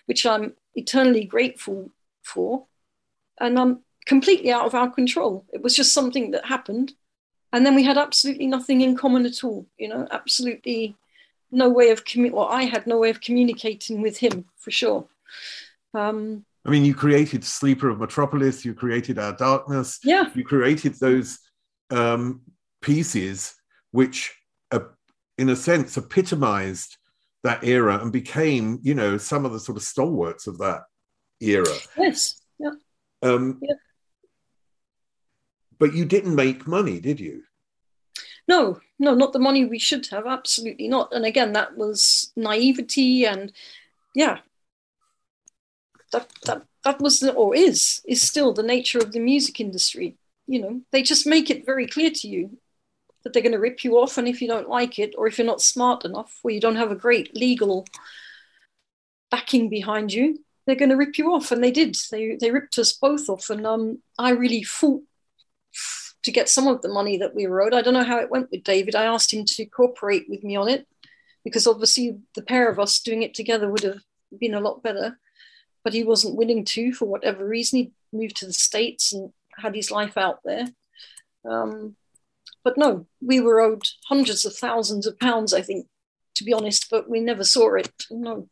which 0.06 0.28
I'm 0.28 0.54
eternally 0.76 1.26
grateful 1.26 1.92
for. 2.24 2.66
And 3.40 3.60
I'm 3.60 3.68
um, 3.72 3.80
completely 4.06 4.52
out 4.52 4.66
of 4.66 4.76
our 4.76 4.90
control. 4.90 5.46
It 5.52 5.62
was 5.62 5.76
just 5.76 5.94
something 5.94 6.32
that 6.32 6.46
happened. 6.46 6.94
And 7.52 7.66
then 7.66 7.76
we 7.76 7.84
had 7.84 7.98
absolutely 7.98 8.48
nothing 8.48 8.82
in 8.82 8.98
common 8.98 9.26
at 9.26 9.44
all, 9.44 9.66
you 9.78 9.88
know, 9.88 10.08
absolutely 10.12 10.96
no 11.52 11.70
way 11.70 11.90
of 11.90 12.04
commu- 12.04 12.32
well, 12.32 12.48
I 12.48 12.64
had 12.64 12.86
no 12.86 12.98
way 12.98 13.10
of 13.10 13.22
communicating 13.22 14.02
with 14.02 14.18
him 14.18 14.46
for 14.58 14.72
sure. 14.72 15.08
Um, 15.94 16.46
I 16.66 16.70
mean, 16.70 16.84
you 16.84 16.94
created 16.94 17.44
Sleeper 17.44 17.90
of 17.90 18.00
Metropolis, 18.00 18.66
you 18.66 18.74
created 18.74 19.20
Our 19.20 19.34
Darkness, 19.34 20.00
yeah, 20.04 20.30
you 20.34 20.44
created 20.44 20.96
those 20.96 21.40
um, 21.92 22.42
pieces 22.82 23.56
which, 23.92 24.34
uh, 24.72 24.80
in 25.38 25.50
a 25.50 25.56
sense, 25.56 25.96
epitomized 25.96 26.98
that 27.46 27.64
era 27.64 28.00
and 28.02 28.12
became, 28.12 28.80
you 28.82 28.96
know, 28.96 29.18
some 29.18 29.46
of 29.46 29.54
the 29.54 29.60
sort 29.60 29.78
of 29.78 29.84
stalwarts 29.84 30.48
of 30.48 30.58
that 30.58 30.82
era. 31.40 31.76
Yes. 31.96 32.42
Yeah. 32.58 32.72
Um, 33.22 33.60
yeah. 33.62 33.76
But 35.78 35.94
you 35.94 36.06
didn't 36.06 36.34
make 36.34 36.68
money, 36.68 37.00
did 37.00 37.20
you? 37.20 37.44
No, 38.48 38.80
no, 38.98 39.14
not 39.14 39.32
the 39.32 39.40
money 39.40 39.64
we 39.64 39.78
should 39.78 40.08
have. 40.08 40.26
Absolutely 40.26 40.88
not. 40.88 41.14
And 41.14 41.24
again, 41.24 41.54
that 41.54 41.78
was 41.78 42.32
naivety, 42.36 43.26
and 43.26 43.52
yeah, 44.16 44.40
that 46.12 46.30
that 46.46 46.64
that 46.84 47.00
was 47.02 47.20
the, 47.20 47.34
or 47.34 47.56
is 47.56 48.02
is 48.08 48.22
still 48.22 48.54
the 48.54 48.64
nature 48.64 49.00
of 49.00 49.12
the 49.12 49.20
music 49.20 49.60
industry. 49.60 50.16
You 50.48 50.62
know, 50.62 50.82
they 50.92 51.02
just 51.04 51.28
make 51.28 51.50
it 51.50 51.66
very 51.66 51.88
clear 51.88 52.12
to 52.12 52.28
you 52.28 52.58
that 53.26 53.34
they're 53.34 53.42
going 53.42 53.52
to 53.52 53.60
rip 53.60 53.84
you 53.84 53.98
off, 53.98 54.18
and 54.18 54.28
if 54.28 54.40
you 54.40 54.48
don't 54.48 54.70
like 54.70 55.00
it, 55.00 55.16
or 55.18 55.28
if 55.28 55.38
you're 55.38 55.48
not 55.48 55.62
smart 55.62 56.06
enough, 56.06 56.40
or 56.44 56.52
you 56.52 56.62
don't 56.62 56.78
have 56.78 56.92
a 56.92 56.96
great 56.96 57.36
legal 57.36 57.86
backing 59.32 59.68
behind 59.68 60.14
you, 60.14 60.38
they're 60.66 60.76
going 60.76 60.92
to 60.92 60.96
rip 60.96 61.18
you 61.18 61.34
off. 61.34 61.52
And 61.52 61.64
they 61.64 61.72
did. 61.72 61.98
They 62.12 62.38
they 62.40 62.52
ripped 62.52 62.78
us 62.78 62.94
both 62.94 63.28
off, 63.28 63.50
and 63.50 63.66
um, 63.66 64.02
I 64.20 64.30
really 64.30 64.64
fought 64.64 65.02
to 66.24 66.32
get 66.32 66.50
some 66.50 66.68
of 66.68 66.82
the 66.82 66.88
money 66.88 67.18
that 67.18 67.36
we 67.36 67.48
wrote. 67.48 67.74
I 67.74 67.82
don't 67.82 67.96
know 67.96 68.04
how 68.04 68.20
it 68.20 68.30
went 68.30 68.52
with 68.52 68.64
David. 68.64 68.96
I 68.96 69.06
asked 69.06 69.34
him 69.34 69.44
to 69.46 69.66
cooperate 69.66 70.26
with 70.30 70.44
me 70.44 70.56
on 70.56 70.68
it 70.68 70.88
because 71.44 71.68
obviously 71.68 72.18
the 72.36 72.42
pair 72.42 72.70
of 72.70 72.80
us 72.80 73.00
doing 73.00 73.24
it 73.24 73.34
together 73.34 73.70
would 73.70 73.84
have 73.84 74.02
been 74.40 74.54
a 74.54 74.60
lot 74.60 74.84
better. 74.84 75.20
But 75.84 75.94
he 75.94 76.04
wasn't 76.04 76.36
willing 76.36 76.66
to 76.66 76.94
for 76.94 77.06
whatever 77.06 77.48
reason. 77.48 77.80
He 77.80 77.92
moved 78.12 78.38
to 78.38 78.48
the 78.48 78.54
States 78.54 79.14
and 79.14 79.34
had 79.56 79.76
his 79.76 79.92
life 79.92 80.18
out 80.18 80.40
there. 80.44 80.68
Um, 81.48 81.96
but 82.66 82.78
no, 82.78 83.06
we 83.22 83.40
were 83.40 83.62
owed 83.62 83.84
hundreds 84.08 84.44
of 84.44 84.56
thousands 84.56 85.06
of 85.06 85.18
pounds, 85.20 85.54
I 85.54 85.62
think, 85.62 85.86
to 86.34 86.44
be 86.44 86.52
honest, 86.52 86.88
but 86.90 87.08
we 87.08 87.22
never 87.22 87.46
saw 87.46 87.76
it. 87.76 87.94
No. 88.10 88.50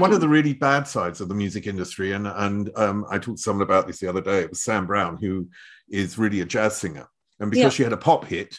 One 0.00 0.12
of 0.12 0.20
the 0.20 0.28
really 0.28 0.54
bad 0.54 0.86
sides 0.86 1.20
of 1.20 1.28
the 1.28 1.34
music 1.34 1.66
industry, 1.66 2.12
and 2.12 2.26
and 2.26 2.70
um, 2.76 3.04
I 3.10 3.18
talked 3.18 3.38
to 3.38 3.42
someone 3.42 3.62
about 3.62 3.86
this 3.86 3.98
the 4.00 4.08
other 4.08 4.20
day. 4.20 4.40
It 4.40 4.50
was 4.50 4.62
Sam 4.62 4.86
Brown, 4.86 5.18
who 5.18 5.48
is 5.88 6.18
really 6.18 6.40
a 6.40 6.44
jazz 6.44 6.76
singer, 6.76 7.06
and 7.40 7.50
because 7.50 7.64
yeah. 7.64 7.70
she 7.70 7.82
had 7.84 7.92
a 7.92 7.96
pop 7.96 8.24
hit, 8.24 8.58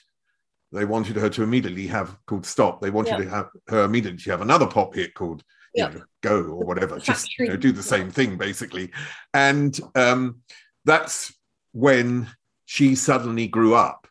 they 0.71 0.85
wanted 0.85 1.17
her 1.17 1.29
to 1.29 1.43
immediately 1.43 1.87
have 1.87 2.17
called 2.25 2.45
"Stop." 2.45 2.81
They 2.81 2.89
wanted 2.89 3.11
yeah. 3.11 3.17
to 3.17 3.29
have 3.29 3.49
her 3.67 3.83
immediately 3.83 4.31
have 4.31 4.41
another 4.41 4.65
pop 4.65 4.95
hit 4.95 5.13
called 5.13 5.43
yeah. 5.75 5.89
know, 5.89 6.03
"Go" 6.21 6.37
or 6.43 6.65
whatever, 6.65 6.99
just 6.99 7.37
you 7.37 7.49
know, 7.49 7.57
do 7.57 7.71
the 7.71 7.83
same 7.83 8.09
thing 8.09 8.37
basically. 8.37 8.91
And 9.33 9.77
um, 9.95 10.41
that's 10.85 11.33
when 11.73 12.27
she 12.65 12.95
suddenly 12.95 13.47
grew 13.47 13.75
up 13.75 14.02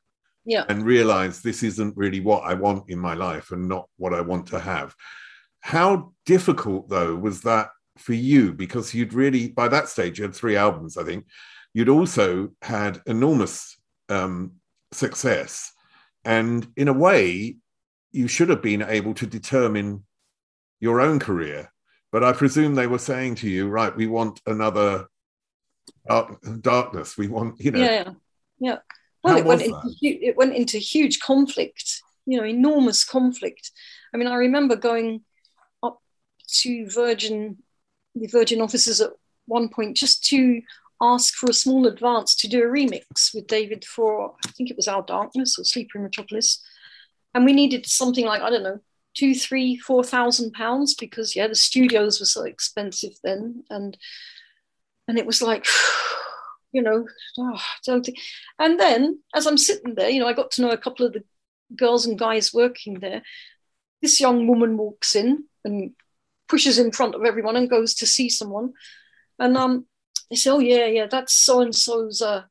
yeah. 0.44 0.64
and 0.68 0.84
realize 0.84 1.40
this 1.40 1.62
isn't 1.62 1.96
really 1.96 2.20
what 2.20 2.44
I 2.44 2.54
want 2.54 2.88
in 2.88 2.98
my 2.98 3.14
life 3.14 3.50
and 3.50 3.68
not 3.68 3.88
what 3.96 4.14
I 4.14 4.20
want 4.20 4.46
to 4.48 4.58
have. 4.58 4.94
How 5.60 6.12
difficult, 6.26 6.88
though, 6.88 7.14
was 7.14 7.42
that 7.42 7.70
for 7.98 8.14
you? 8.14 8.52
Because 8.52 8.94
you'd 8.94 9.14
really, 9.14 9.48
by 9.48 9.68
that 9.68 9.88
stage, 9.88 10.18
you 10.18 10.24
had 10.24 10.34
three 10.34 10.56
albums, 10.56 10.96
I 10.96 11.04
think. 11.04 11.26
You'd 11.74 11.88
also 11.88 12.50
had 12.62 13.00
enormous 13.06 13.76
um, 14.08 14.52
success. 14.92 15.72
And 16.24 16.66
in 16.76 16.88
a 16.88 16.92
way, 16.92 17.56
you 18.10 18.28
should 18.28 18.48
have 18.48 18.62
been 18.62 18.82
able 18.82 19.14
to 19.14 19.26
determine 19.26 20.04
your 20.80 21.00
own 21.00 21.18
career. 21.18 21.72
But 22.10 22.24
I 22.24 22.32
presume 22.32 22.74
they 22.74 22.86
were 22.86 22.98
saying 22.98 23.36
to 23.36 23.48
you, 23.48 23.68
right, 23.68 23.96
we 23.96 24.06
want 24.06 24.40
another 24.46 25.06
dark, 26.06 26.38
darkness. 26.60 27.16
We 27.16 27.28
want, 27.28 27.60
you 27.60 27.70
know. 27.70 27.78
Yeah, 27.78 28.10
yeah. 28.58 28.78
Well, 29.22 29.36
it 29.36 29.44
went, 29.44 29.62
into, 29.62 29.88
it 30.00 30.36
went 30.36 30.54
into 30.54 30.78
huge 30.78 31.20
conflict, 31.20 32.02
you 32.26 32.38
know, 32.38 32.44
enormous 32.44 33.04
conflict. 33.04 33.70
I 34.12 34.16
mean, 34.16 34.26
I 34.26 34.34
remember 34.34 34.74
going 34.74 35.22
up 35.82 36.00
to 36.62 36.88
Virgin, 36.90 37.58
the 38.14 38.26
Virgin 38.26 38.60
offices 38.60 39.00
at 39.00 39.10
one 39.46 39.68
point, 39.68 39.96
just 39.96 40.24
to 40.26 40.60
ask 41.00 41.34
for 41.34 41.50
a 41.50 41.54
small 41.54 41.86
advance 41.86 42.34
to 42.36 42.48
do 42.48 42.62
a 42.62 42.66
remix 42.66 43.34
with 43.34 43.46
David 43.46 43.84
for, 43.84 44.34
I 44.46 44.50
think 44.52 44.70
it 44.70 44.76
was 44.76 44.88
Our 44.88 45.02
Darkness 45.02 45.58
or 45.58 45.64
Sleeper 45.64 45.98
in 45.98 46.04
Metropolis. 46.04 46.64
And 47.34 47.44
we 47.44 47.52
needed 47.52 47.86
something 47.86 48.24
like, 48.24 48.42
I 48.42 48.50
don't 48.50 48.62
know, 48.62 48.80
two, 49.14 49.34
three, 49.34 49.76
four 49.76 50.04
thousand 50.04 50.52
pounds 50.52 50.94
because 50.94 51.36
yeah, 51.36 51.46
the 51.46 51.54
studios 51.54 52.20
were 52.20 52.26
so 52.26 52.44
expensive 52.44 53.12
then. 53.22 53.64
And 53.70 53.96
and 55.08 55.18
it 55.18 55.26
was 55.26 55.42
like, 55.42 55.66
you 56.72 56.82
know, 56.82 57.06
oh, 57.38 57.62
don't 57.86 58.04
think. 58.04 58.18
And 58.58 58.78
then 58.80 59.20
as 59.34 59.46
I'm 59.46 59.58
sitting 59.58 59.94
there, 59.94 60.10
you 60.10 60.20
know, 60.20 60.28
I 60.28 60.32
got 60.32 60.50
to 60.52 60.62
know 60.62 60.70
a 60.70 60.78
couple 60.78 61.06
of 61.06 61.12
the 61.12 61.22
girls 61.76 62.06
and 62.06 62.18
guys 62.18 62.52
working 62.52 63.00
there. 63.00 63.22
This 64.00 64.20
young 64.20 64.46
woman 64.46 64.76
walks 64.76 65.14
in 65.14 65.44
and 65.64 65.92
pushes 66.48 66.78
in 66.78 66.92
front 66.92 67.14
of 67.14 67.24
everyone 67.24 67.56
and 67.56 67.70
goes 67.70 67.94
to 67.94 68.06
see 68.06 68.28
someone. 68.28 68.72
And 69.38 69.56
um, 69.56 69.86
they 70.30 70.36
say, 70.36 70.50
"Oh 70.50 70.58
yeah, 70.58 70.86
yeah, 70.86 71.06
that's 71.06 71.32
so 71.32 71.60
and 71.60 71.74
so's 71.74 72.20
uh, 72.22 72.42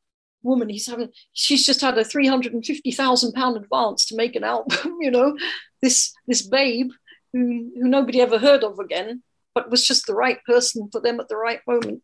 woman. 0.43 0.69
He's 0.69 0.87
having. 0.87 1.09
She's 1.33 1.65
just 1.65 1.81
had 1.81 1.97
a 1.97 2.03
three 2.03 2.27
hundred 2.27 2.53
and 2.53 2.65
fifty 2.65 2.91
thousand 2.91 3.33
pound 3.33 3.57
advance 3.57 4.05
to 4.07 4.15
make 4.15 4.35
an 4.35 4.43
album. 4.43 4.97
you 4.99 5.11
know, 5.11 5.37
this 5.81 6.13
this 6.27 6.41
babe 6.41 6.91
who 7.33 7.71
who 7.75 7.87
nobody 7.87 8.21
ever 8.21 8.39
heard 8.39 8.63
of 8.63 8.79
again, 8.79 9.23
but 9.53 9.69
was 9.69 9.85
just 9.85 10.07
the 10.07 10.15
right 10.15 10.43
person 10.45 10.89
for 10.91 11.01
them 11.01 11.19
at 11.19 11.27
the 11.27 11.37
right 11.37 11.61
moment. 11.67 12.03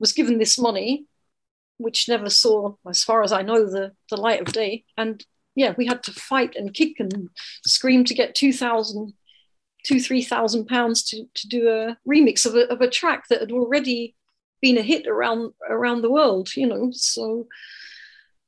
Was 0.00 0.12
given 0.12 0.38
this 0.38 0.58
money, 0.58 1.06
which 1.78 2.08
never 2.08 2.30
saw, 2.30 2.74
as 2.88 3.02
far 3.04 3.22
as 3.22 3.32
I 3.32 3.42
know, 3.42 3.66
the 3.66 3.92
the 4.10 4.16
light 4.16 4.40
of 4.40 4.52
day. 4.52 4.84
And 4.96 5.24
yeah, 5.54 5.74
we 5.76 5.86
had 5.86 6.02
to 6.04 6.12
fight 6.12 6.56
and 6.56 6.74
kick 6.74 6.98
and 6.98 7.30
scream 7.66 8.04
to 8.04 8.14
get 8.14 8.34
two 8.34 8.52
thousand 8.52 9.14
two 9.84 10.00
three 10.00 10.22
thousand 10.22 10.66
pounds 10.66 11.02
to 11.04 11.24
to 11.34 11.48
do 11.48 11.68
a 11.68 11.96
remix 12.08 12.46
of 12.46 12.54
a, 12.54 12.70
of 12.72 12.80
a 12.80 12.90
track 12.90 13.24
that 13.28 13.40
had 13.40 13.52
already 13.52 14.14
been 14.60 14.78
a 14.78 14.82
hit 14.82 15.06
around 15.06 15.52
around 15.68 16.02
the 16.02 16.10
world, 16.10 16.56
you 16.56 16.66
know. 16.66 16.90
So 16.92 17.46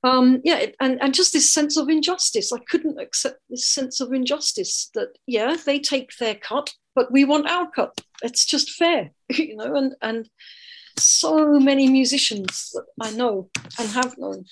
um, 0.06 0.40
yeah, 0.44 0.66
and, 0.80 1.02
and 1.02 1.14
just 1.14 1.32
this 1.32 1.52
sense 1.52 1.76
of 1.76 1.88
injustice. 1.88 2.52
I 2.52 2.60
couldn't 2.70 3.00
accept 3.00 3.40
this 3.50 3.66
sense 3.66 4.00
of 4.00 4.12
injustice 4.12 4.90
that, 4.94 5.08
yeah, 5.26 5.56
they 5.64 5.80
take 5.80 6.16
their 6.18 6.36
cut, 6.36 6.72
but 6.94 7.10
we 7.10 7.24
want 7.24 7.50
our 7.50 7.68
cut. 7.70 8.00
It's 8.22 8.44
just 8.44 8.70
fair, 8.70 9.10
you 9.28 9.56
know, 9.56 9.74
and, 9.74 9.94
and 10.00 10.28
so 10.98 11.58
many 11.58 11.88
musicians 11.88 12.70
that 12.74 12.84
I 13.00 13.10
know 13.12 13.50
and 13.78 13.88
have 13.90 14.16
known 14.18 14.44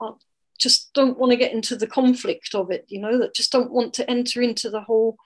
are, 0.00 0.16
just 0.58 0.92
don't 0.94 1.18
want 1.18 1.30
to 1.32 1.36
get 1.36 1.52
into 1.52 1.76
the 1.76 1.86
conflict 1.86 2.54
of 2.54 2.70
it, 2.70 2.84
you 2.88 3.00
know, 3.00 3.18
that 3.18 3.34
just 3.34 3.52
don't 3.52 3.72
want 3.72 3.94
to 3.94 4.10
enter 4.10 4.40
into 4.40 4.70
the 4.70 4.80
whole 4.80 5.16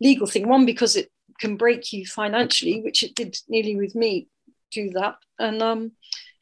legal 0.00 0.26
thing. 0.26 0.48
One, 0.48 0.66
because 0.66 0.96
it 0.96 1.10
can 1.40 1.56
break 1.56 1.92
you 1.92 2.06
financially, 2.06 2.82
which 2.82 3.02
it 3.02 3.14
did 3.14 3.36
nearly 3.48 3.76
with 3.76 3.94
me, 3.94 4.28
do 4.70 4.90
that. 4.90 5.16
And 5.38 5.62
um, 5.62 5.92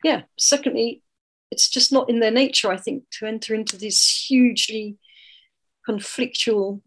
yeah, 0.05 0.23
secondly, 0.39 1.03
it's 1.51 1.69
just 1.69 1.93
not 1.93 2.09
in 2.09 2.21
their 2.21 2.31
nature, 2.31 2.71
I 2.71 2.77
think, 2.77 3.05
to 3.19 3.27
enter 3.27 3.55
into 3.55 3.77
these 3.77 4.27
hugely 4.29 4.99
conflictual 5.89 6.81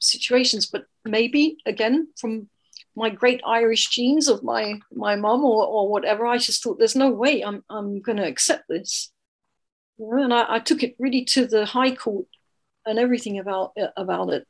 situations. 0.00 0.66
But 0.66 0.86
maybe 1.04 1.58
again, 1.66 2.08
from 2.16 2.48
my 2.96 3.10
great 3.10 3.40
Irish 3.46 3.88
genes 3.88 4.28
of 4.28 4.42
my 4.42 4.80
my 4.92 5.16
mum 5.16 5.44
or, 5.44 5.66
or 5.66 5.88
whatever, 5.88 6.26
I 6.26 6.38
just 6.38 6.62
thought 6.62 6.78
there's 6.78 6.96
no 6.96 7.10
way 7.10 7.42
I'm 7.42 7.62
I'm 7.70 8.00
going 8.00 8.18
to 8.18 8.26
accept 8.26 8.64
this. 8.68 9.12
You 9.98 10.10
know, 10.10 10.22
and 10.22 10.34
I, 10.34 10.56
I, 10.56 10.58
took 10.58 10.82
it 10.82 10.96
really 10.98 11.24
to 11.26 11.46
the 11.46 11.64
High 11.64 11.94
Court 11.94 12.26
and 12.84 12.98
everything 12.98 13.38
about 13.38 13.72
about 13.96 14.30
it. 14.30 14.46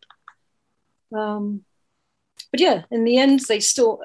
Um, 1.15 1.65
but 2.51 2.61
yeah, 2.61 2.83
in 2.91 3.05
the 3.05 3.19
end, 3.19 3.41
they 3.49 3.61
still 3.61 4.01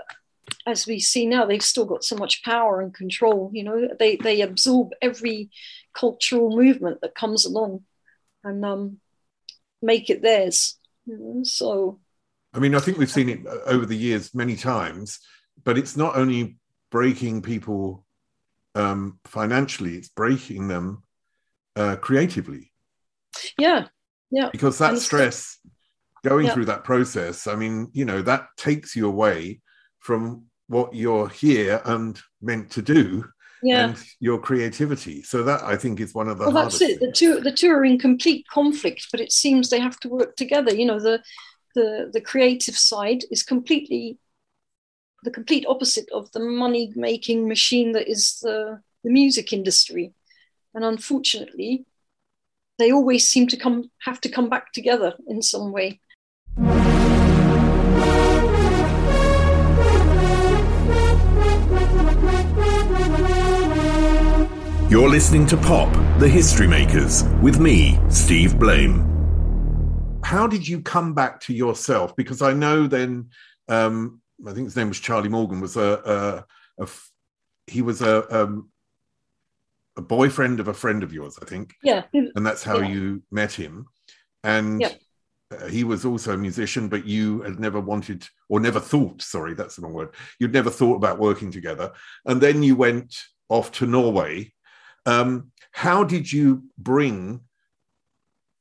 as 0.65 0.85
we 0.85 0.99
see 0.99 1.25
now, 1.25 1.45
they've 1.45 1.63
still 1.63 1.85
got 1.85 2.03
so 2.03 2.15
much 2.15 2.43
power 2.43 2.81
and 2.81 2.93
control. 2.93 3.51
You 3.53 3.63
know, 3.63 3.89
they 3.97 4.15
they 4.17 4.41
absorb 4.41 4.91
every 5.01 5.49
cultural 5.93 6.55
movement 6.55 7.01
that 7.01 7.15
comes 7.15 7.45
along 7.45 7.83
and 8.43 8.63
um, 8.65 8.97
make 9.81 10.09
it 10.09 10.21
theirs. 10.21 10.77
You 11.05 11.17
know? 11.17 11.43
So, 11.43 11.99
I 12.53 12.59
mean, 12.59 12.75
I 12.75 12.79
think 12.79 12.97
we've 12.97 13.11
seen 13.11 13.29
it 13.29 13.45
over 13.65 13.85
the 13.85 13.95
years 13.95 14.35
many 14.35 14.55
times, 14.55 15.19
but 15.63 15.77
it's 15.77 15.95
not 15.95 16.15
only 16.15 16.57
breaking 16.89 17.41
people 17.41 18.05
um, 18.75 19.19
financially; 19.25 19.95
it's 19.95 20.09
breaking 20.09 20.67
them 20.67 21.03
uh, 21.75 21.95
creatively. 21.97 22.71
Yeah, 23.57 23.87
yeah. 24.31 24.49
Because 24.51 24.77
that 24.79 24.97
stress 24.97 25.59
going 26.23 26.47
yeah. 26.47 26.53
through 26.53 26.65
that 26.65 26.83
process, 26.83 27.47
I 27.47 27.55
mean, 27.55 27.89
you 27.93 28.05
know, 28.05 28.21
that 28.21 28.47
takes 28.57 28.95
you 28.95 29.07
away 29.07 29.61
from 29.99 30.45
what 30.67 30.93
you're 30.93 31.29
here 31.29 31.81
and 31.85 32.19
meant 32.41 32.71
to 32.71 32.81
do 32.81 33.25
yeah. 33.63 33.87
and 33.87 33.97
your 34.19 34.39
creativity. 34.39 35.21
So 35.23 35.43
that 35.43 35.63
I 35.63 35.75
think 35.75 35.99
is 35.99 36.13
one 36.13 36.27
of 36.27 36.37
the 36.37 36.45
well, 36.45 36.63
that's 36.63 36.81
it. 36.81 36.99
The 36.99 37.11
two 37.11 37.39
the 37.39 37.51
two 37.51 37.71
are 37.71 37.85
in 37.85 37.99
complete 37.99 38.47
conflict, 38.47 39.07
but 39.11 39.19
it 39.19 39.31
seems 39.31 39.69
they 39.69 39.79
have 39.79 39.99
to 40.01 40.09
work 40.09 40.35
together. 40.35 40.73
You 40.73 40.85
know, 40.85 40.99
the 40.99 41.21
the 41.75 42.09
the 42.11 42.21
creative 42.21 42.77
side 42.77 43.23
is 43.31 43.43
completely 43.43 44.17
the 45.23 45.31
complete 45.31 45.65
opposite 45.67 46.09
of 46.11 46.31
the 46.31 46.39
money 46.39 46.91
making 46.95 47.47
machine 47.47 47.91
that 47.91 48.09
is 48.09 48.39
the, 48.41 48.81
the 49.03 49.11
music 49.11 49.53
industry. 49.53 50.13
And 50.73 50.83
unfortunately, 50.83 51.85
they 52.79 52.91
always 52.91 53.27
seem 53.27 53.47
to 53.47 53.57
come 53.57 53.91
have 54.05 54.19
to 54.21 54.29
come 54.29 54.49
back 54.49 54.71
together 54.73 55.13
in 55.27 55.41
some 55.41 55.71
way. 55.71 55.99
You're 64.89 65.09
listening 65.09 65.45
to 65.47 65.57
Pop, 65.57 65.93
the 66.19 66.27
History 66.27 66.67
Makers, 66.67 67.23
with 67.41 67.59
me, 67.59 67.97
Steve 68.09 68.59
Blame. 68.59 69.10
How 70.31 70.47
did 70.47 70.65
you 70.65 70.81
come 70.81 71.13
back 71.13 71.41
to 71.41 71.53
yourself? 71.53 72.15
Because 72.15 72.41
I 72.41 72.53
know 72.53 72.87
then, 72.87 73.31
um, 73.67 74.21
I 74.47 74.53
think 74.53 74.65
his 74.65 74.77
name 74.77 74.87
was 74.87 74.99
Charlie 74.99 75.27
Morgan, 75.27 75.59
was 75.59 75.75
a, 75.75 76.45
a, 76.79 76.83
a 76.83 76.87
he 77.67 77.81
was 77.81 78.01
a, 78.01 78.43
um, 78.43 78.69
a 79.97 80.01
boyfriend 80.01 80.61
of 80.61 80.69
a 80.69 80.73
friend 80.73 81.03
of 81.03 81.11
yours, 81.11 81.37
I 81.41 81.45
think. 81.45 81.73
Yeah. 81.83 82.03
And 82.13 82.45
that's 82.45 82.63
how 82.63 82.79
yeah. 82.79 82.87
you 82.87 83.23
met 83.29 83.51
him. 83.51 83.87
And 84.43 84.79
yeah. 84.79 84.93
Uh, 85.51 85.67
he 85.67 85.83
was 85.83 86.05
also 86.05 86.33
a 86.33 86.37
musician, 86.37 86.87
but 86.87 87.05
you 87.05 87.41
had 87.41 87.59
never 87.59 87.81
wanted 87.81 88.25
or 88.47 88.61
never 88.61 88.79
thought, 88.79 89.21
sorry, 89.21 89.53
that's 89.53 89.75
the 89.75 89.81
wrong 89.81 89.91
word. 89.91 90.15
You'd 90.39 90.53
never 90.53 90.69
thought 90.69 90.95
about 90.95 91.19
working 91.19 91.51
together. 91.51 91.91
And 92.25 92.39
then 92.39 92.63
you 92.63 92.77
went 92.77 93.13
off 93.49 93.69
to 93.73 93.85
Norway 93.85 94.53
um, 95.05 95.51
how 95.71 96.03
did 96.03 96.31
you 96.31 96.63
bring 96.77 97.41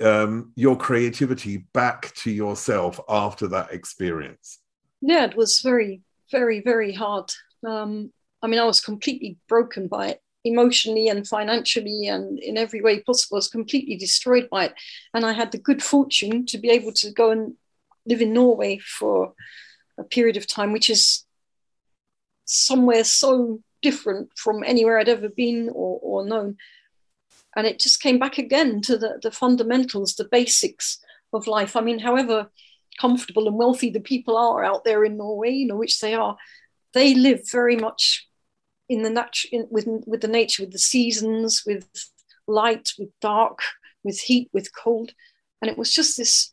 um, 0.00 0.52
your 0.56 0.76
creativity 0.76 1.58
back 1.72 2.12
to 2.16 2.30
yourself 2.30 3.00
after 3.08 3.46
that 3.48 3.72
experience? 3.72 4.60
Yeah, 5.00 5.24
it 5.24 5.36
was 5.36 5.60
very, 5.60 6.02
very, 6.30 6.60
very 6.60 6.92
hard. 6.92 7.32
Um, 7.66 8.12
I 8.42 8.46
mean, 8.46 8.60
I 8.60 8.64
was 8.64 8.80
completely 8.80 9.38
broken 9.48 9.88
by 9.88 10.08
it 10.08 10.22
emotionally 10.44 11.08
and 11.08 11.26
financially 11.26 12.06
and 12.06 12.38
in 12.38 12.56
every 12.56 12.80
way 12.80 13.00
possible. 13.00 13.36
I 13.36 13.38
was 13.38 13.48
completely 13.48 13.96
destroyed 13.96 14.48
by 14.50 14.66
it. 14.66 14.74
And 15.12 15.24
I 15.24 15.32
had 15.32 15.52
the 15.52 15.58
good 15.58 15.82
fortune 15.82 16.46
to 16.46 16.58
be 16.58 16.70
able 16.70 16.92
to 16.92 17.10
go 17.12 17.30
and 17.30 17.54
live 18.06 18.22
in 18.22 18.32
Norway 18.32 18.78
for 18.78 19.34
a 19.98 20.04
period 20.04 20.36
of 20.36 20.46
time, 20.46 20.72
which 20.72 20.88
is 20.88 21.24
somewhere 22.46 23.04
so 23.04 23.60
different 23.82 24.30
from 24.36 24.64
anywhere 24.64 24.98
I'd 24.98 25.08
ever 25.08 25.28
been 25.28 25.68
or, 25.68 25.98
or 26.02 26.26
known. 26.26 26.56
And 27.56 27.66
it 27.66 27.80
just 27.80 28.00
came 28.00 28.18
back 28.18 28.38
again 28.38 28.80
to 28.82 28.96
the, 28.96 29.18
the 29.22 29.30
fundamentals, 29.30 30.14
the 30.14 30.28
basics 30.30 30.98
of 31.32 31.46
life. 31.46 31.76
I 31.76 31.80
mean, 31.80 31.98
however 31.98 32.50
comfortable 33.00 33.48
and 33.48 33.56
wealthy 33.56 33.90
the 33.90 34.00
people 34.00 34.36
are 34.36 34.64
out 34.64 34.84
there 34.84 35.04
in 35.04 35.16
Norway, 35.16 35.50
you 35.50 35.66
know, 35.66 35.76
which 35.76 36.00
they 36.00 36.14
are, 36.14 36.36
they 36.92 37.14
live 37.14 37.48
very 37.50 37.76
much 37.76 38.28
in 38.88 39.02
the 39.02 39.10
nat- 39.10 39.44
in, 39.52 39.66
with, 39.70 39.86
with 40.06 40.20
the 40.20 40.28
nature, 40.28 40.62
with 40.62 40.72
the 40.72 40.78
seasons, 40.78 41.64
with 41.66 41.88
light, 42.46 42.92
with 42.98 43.08
dark, 43.20 43.60
with 44.04 44.20
heat, 44.20 44.50
with 44.52 44.74
cold. 44.74 45.12
And 45.62 45.70
it 45.70 45.78
was 45.78 45.92
just 45.92 46.16
this 46.16 46.52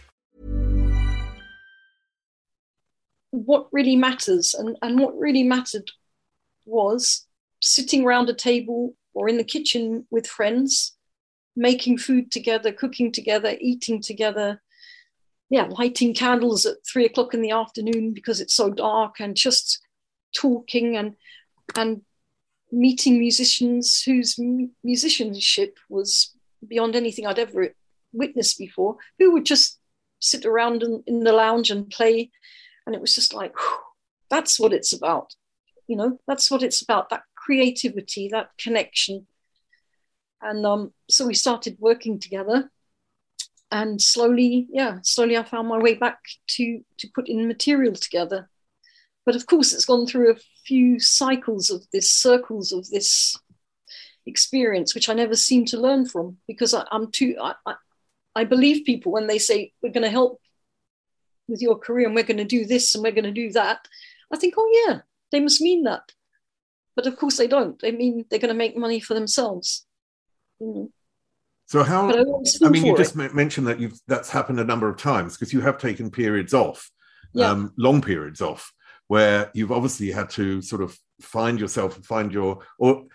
What 3.31 3.67
really 3.71 3.95
matters, 3.95 4.53
and, 4.53 4.77
and 4.81 4.99
what 4.99 5.17
really 5.17 5.43
mattered 5.43 5.89
was 6.65 7.25
sitting 7.61 8.05
around 8.05 8.29
a 8.29 8.33
table 8.33 8.95
or 9.13 9.27
in 9.27 9.37
the 9.37 9.43
kitchen 9.43 10.05
with 10.09 10.27
friends, 10.27 10.95
making 11.55 11.97
food 11.97 12.31
together, 12.31 12.71
cooking 12.71 13.11
together, 13.11 13.55
eating 13.59 14.01
together, 14.01 14.61
yeah, 15.49 15.63
lighting 15.63 16.13
candles 16.13 16.65
at 16.65 16.77
three 16.85 17.05
o'clock 17.05 17.33
in 17.33 17.41
the 17.41 17.51
afternoon 17.51 18.13
because 18.13 18.39
it's 18.39 18.53
so 18.53 18.69
dark, 18.69 19.19
and 19.19 19.35
just 19.35 19.79
talking 20.35 20.95
and 20.95 21.15
and 21.75 22.01
meeting 22.71 23.19
musicians 23.19 24.01
whose 24.01 24.39
musicianship 24.83 25.77
was 25.89 26.33
beyond 26.65 26.95
anything 26.95 27.27
I'd 27.27 27.39
ever 27.39 27.75
witnessed 28.13 28.57
before, 28.57 28.97
who 29.19 29.33
would 29.33 29.45
just 29.45 29.77
sit 30.19 30.45
around 30.45 30.83
in, 30.83 31.03
in 31.07 31.23
the 31.23 31.33
lounge 31.33 31.69
and 31.69 31.89
play, 31.89 32.31
and 32.85 32.95
it 32.95 33.01
was 33.01 33.15
just 33.15 33.33
like, 33.33 33.53
whew, 33.57 33.77
that's 34.29 34.59
what 34.59 34.73
it's 34.73 34.93
about, 34.93 35.35
you 35.87 35.95
know, 35.95 36.19
that's 36.27 36.49
what 36.49 36.63
it's 36.63 36.81
about. 36.81 37.09
That 37.09 37.23
creativity, 37.35 38.29
that 38.29 38.49
connection. 38.57 39.27
And 40.41 40.65
um, 40.65 40.93
so 41.09 41.27
we 41.27 41.33
started 41.33 41.77
working 41.79 42.19
together 42.19 42.69
and 43.71 44.01
slowly 44.01 44.67
yeah 44.69 44.99
slowly 45.01 45.37
i 45.37 45.43
found 45.43 45.67
my 45.67 45.77
way 45.77 45.95
back 45.95 46.19
to 46.47 46.81
to 46.97 47.07
putting 47.15 47.47
material 47.47 47.93
together 47.93 48.49
but 49.25 49.35
of 49.35 49.45
course 49.45 49.73
it's 49.73 49.85
gone 49.85 50.05
through 50.05 50.31
a 50.31 50.39
few 50.65 50.99
cycles 50.99 51.69
of 51.69 51.83
this 51.91 52.11
circles 52.11 52.71
of 52.71 52.87
this 52.89 53.35
experience 54.25 54.93
which 54.93 55.09
i 55.09 55.13
never 55.13 55.35
seem 55.35 55.65
to 55.65 55.79
learn 55.79 56.05
from 56.05 56.37
because 56.47 56.73
I, 56.73 56.85
am 56.91 57.11
too 57.11 57.35
I, 57.41 57.55
I, 57.65 57.75
I 58.35 58.43
believe 58.43 58.85
people 58.85 59.11
when 59.11 59.27
they 59.27 59.39
say 59.39 59.71
we're 59.81 59.93
going 59.93 60.03
to 60.03 60.09
help 60.09 60.39
with 61.47 61.61
your 61.61 61.77
career 61.77 62.05
and 62.05 62.15
we're 62.15 62.23
going 62.23 62.37
to 62.37 62.43
do 62.43 62.65
this 62.65 62.95
and 62.95 63.03
we're 63.03 63.11
going 63.11 63.23
to 63.23 63.31
do 63.31 63.51
that 63.51 63.87
i 64.33 64.37
think 64.37 64.53
oh 64.57 64.85
yeah 64.87 64.99
they 65.31 65.39
must 65.39 65.61
mean 65.61 65.83
that 65.83 66.11
but 66.95 67.07
of 67.07 67.17
course 67.17 67.37
they 67.37 67.47
don't 67.47 67.79
they 67.81 67.91
mean 67.91 68.25
they're 68.29 68.39
going 68.39 68.53
to 68.53 68.55
make 68.55 68.77
money 68.77 68.99
for 68.99 69.13
themselves 69.13 69.85
mm. 70.61 70.89
So 71.71 71.83
how? 71.83 72.09
I, 72.09 72.25
I, 72.65 72.69
mean, 72.69 72.85
you 72.85 72.97
just 72.97 73.15
it. 73.15 73.33
mentioned 73.33 73.65
that 73.67 73.79
you've 73.79 73.97
that's 74.05 74.29
happened 74.29 74.59
a 74.59 74.65
number 74.65 74.89
of 74.89 74.97
times 74.97 75.37
because 75.37 75.53
you 75.53 75.61
have 75.61 75.77
taken 75.77 76.11
periods 76.11 76.53
off, 76.53 76.91
yeah. 77.31 77.49
um, 77.49 77.71
long 77.77 78.01
periods 78.01 78.41
off, 78.41 78.73
where 79.07 79.49
you've 79.53 79.71
obviously 79.71 80.11
had 80.11 80.29
to 80.31 80.61
sort 80.61 80.81
of 80.81 80.99
find 81.21 81.61
yourself 81.61 81.95
and 81.95 82.05
find 82.05 82.33
your 82.33 82.59
or 82.77 83.05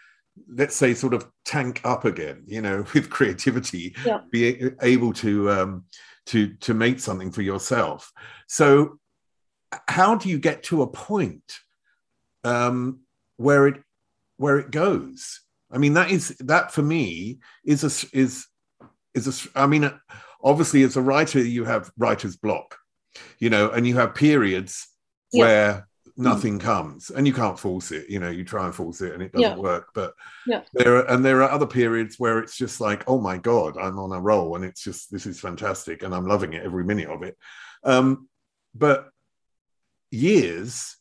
let's 0.48 0.74
say 0.74 0.94
sort 0.94 1.12
of 1.12 1.26
tank 1.44 1.82
up 1.84 2.06
again, 2.06 2.44
you 2.46 2.62
know, 2.62 2.82
with 2.94 3.10
creativity, 3.10 3.94
yeah. 4.06 4.20
be 4.30 4.70
able 4.80 5.12
to 5.12 5.50
um, 5.50 5.84
to 6.26 6.54
to 6.54 6.74
make 6.74 7.00
something 7.00 7.30
for 7.30 7.42
yourself. 7.42 8.12
So, 8.46 8.98
how 9.88 10.16
do 10.16 10.28
you 10.28 10.38
get 10.38 10.64
to 10.64 10.82
a 10.82 10.86
point 10.86 11.52
um, 12.44 13.00
where 13.36 13.68
it 13.68 13.82
where 14.36 14.58
it 14.58 14.70
goes? 14.70 15.40
I 15.70 15.78
mean, 15.78 15.94
that 15.94 16.10
is 16.10 16.36
that 16.40 16.72
for 16.72 16.82
me 16.82 17.38
is 17.64 17.82
a 17.82 18.16
is 18.16 18.46
is 19.14 19.26
a. 19.26 19.60
I 19.60 19.66
mean, 19.66 19.90
obviously, 20.42 20.82
as 20.82 20.96
a 20.96 21.02
writer, 21.02 21.40
you 21.40 21.64
have 21.64 21.90
writer's 21.96 22.36
block, 22.36 22.76
you 23.38 23.50
know, 23.50 23.70
and 23.70 23.86
you 23.86 23.96
have 23.96 24.14
periods 24.14 24.88
yeah. 25.32 25.44
where 25.44 25.88
nothing 26.16 26.59
comes 26.59 27.11
and 27.11 27.26
you 27.26 27.33
can't 27.33 27.59
force 27.59 27.92
it 27.92 28.09
you 28.09 28.18
know 28.18 28.31
you 28.31 28.42
try 28.42 28.64
and 28.64 28.74
force 28.74 29.02
it 29.02 29.12
and 29.12 29.22
it 29.22 29.33
doesn't 29.33 29.50
yeah. 29.50 29.57
work 29.57 29.88
but 29.94 30.14
yeah. 30.46 30.62
there 30.72 30.96
are 30.96 31.11
and 31.11 31.24
there 31.24 31.42
are 31.42 31.50
other 31.50 31.66
periods 31.66 32.18
where 32.18 32.38
it's 32.38 32.57
just 32.57 32.81
like 32.81 33.05
oh 33.07 33.20
my 33.20 33.37
god 33.37 33.76
i'm 33.76 33.98
on 33.98 34.12
a 34.12 34.20
roll 34.20 34.57
and 34.57 34.64
it's 34.64 34.83
just 34.83 35.11
this 35.11 35.26
is 35.26 35.38
fantastic 35.38 36.02
and 36.02 36.14
i'm 36.14 36.26
loving 36.26 36.55
it 36.55 36.64
every 36.64 36.85
minute 36.85 37.09
of 37.09 37.22
it 37.22 37.37
um 37.85 38.29
but 38.74 39.11
years 40.11 40.96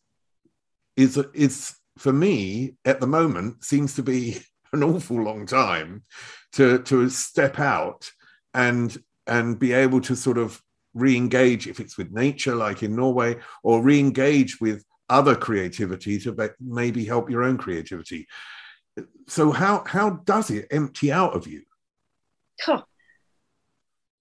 is 0.97 1.17
is 1.34 1.75
for 1.97 2.12
me 2.12 2.75
at 2.84 2.99
the 2.99 3.08
moment 3.08 3.63
seems 3.63 3.95
to 3.95 4.04
be 4.04 4.38
an 4.73 4.84
awful 4.84 5.21
long 5.21 5.45
time 5.45 6.04
to 6.51 6.80
to 6.80 7.10
step 7.10 7.60
out 7.60 8.10
and 8.54 8.97
and 9.28 9.60
be 9.60 9.71
able 9.71 10.01
to 10.01 10.15
sort 10.15 10.38
of 10.38 10.62
re-engage 10.93 11.67
if 11.67 11.80
it's 11.80 11.97
with 11.97 12.12
nature 12.12 12.56
like 12.56 12.82
in 12.82 12.95
norway 12.95 13.36
or 13.63 13.82
re-engage 13.82 14.60
with 14.62 14.84
other 15.09 15.35
creativity 15.35 16.19
to 16.19 16.53
maybe 16.59 17.05
help 17.05 17.29
your 17.29 17.43
own 17.43 17.57
creativity 17.57 18.27
so 19.27 19.51
how 19.51 19.83
how 19.85 20.09
does 20.09 20.49
it 20.49 20.67
empty 20.71 21.11
out 21.11 21.35
of 21.35 21.47
you 21.47 21.61
huh. 22.61 22.81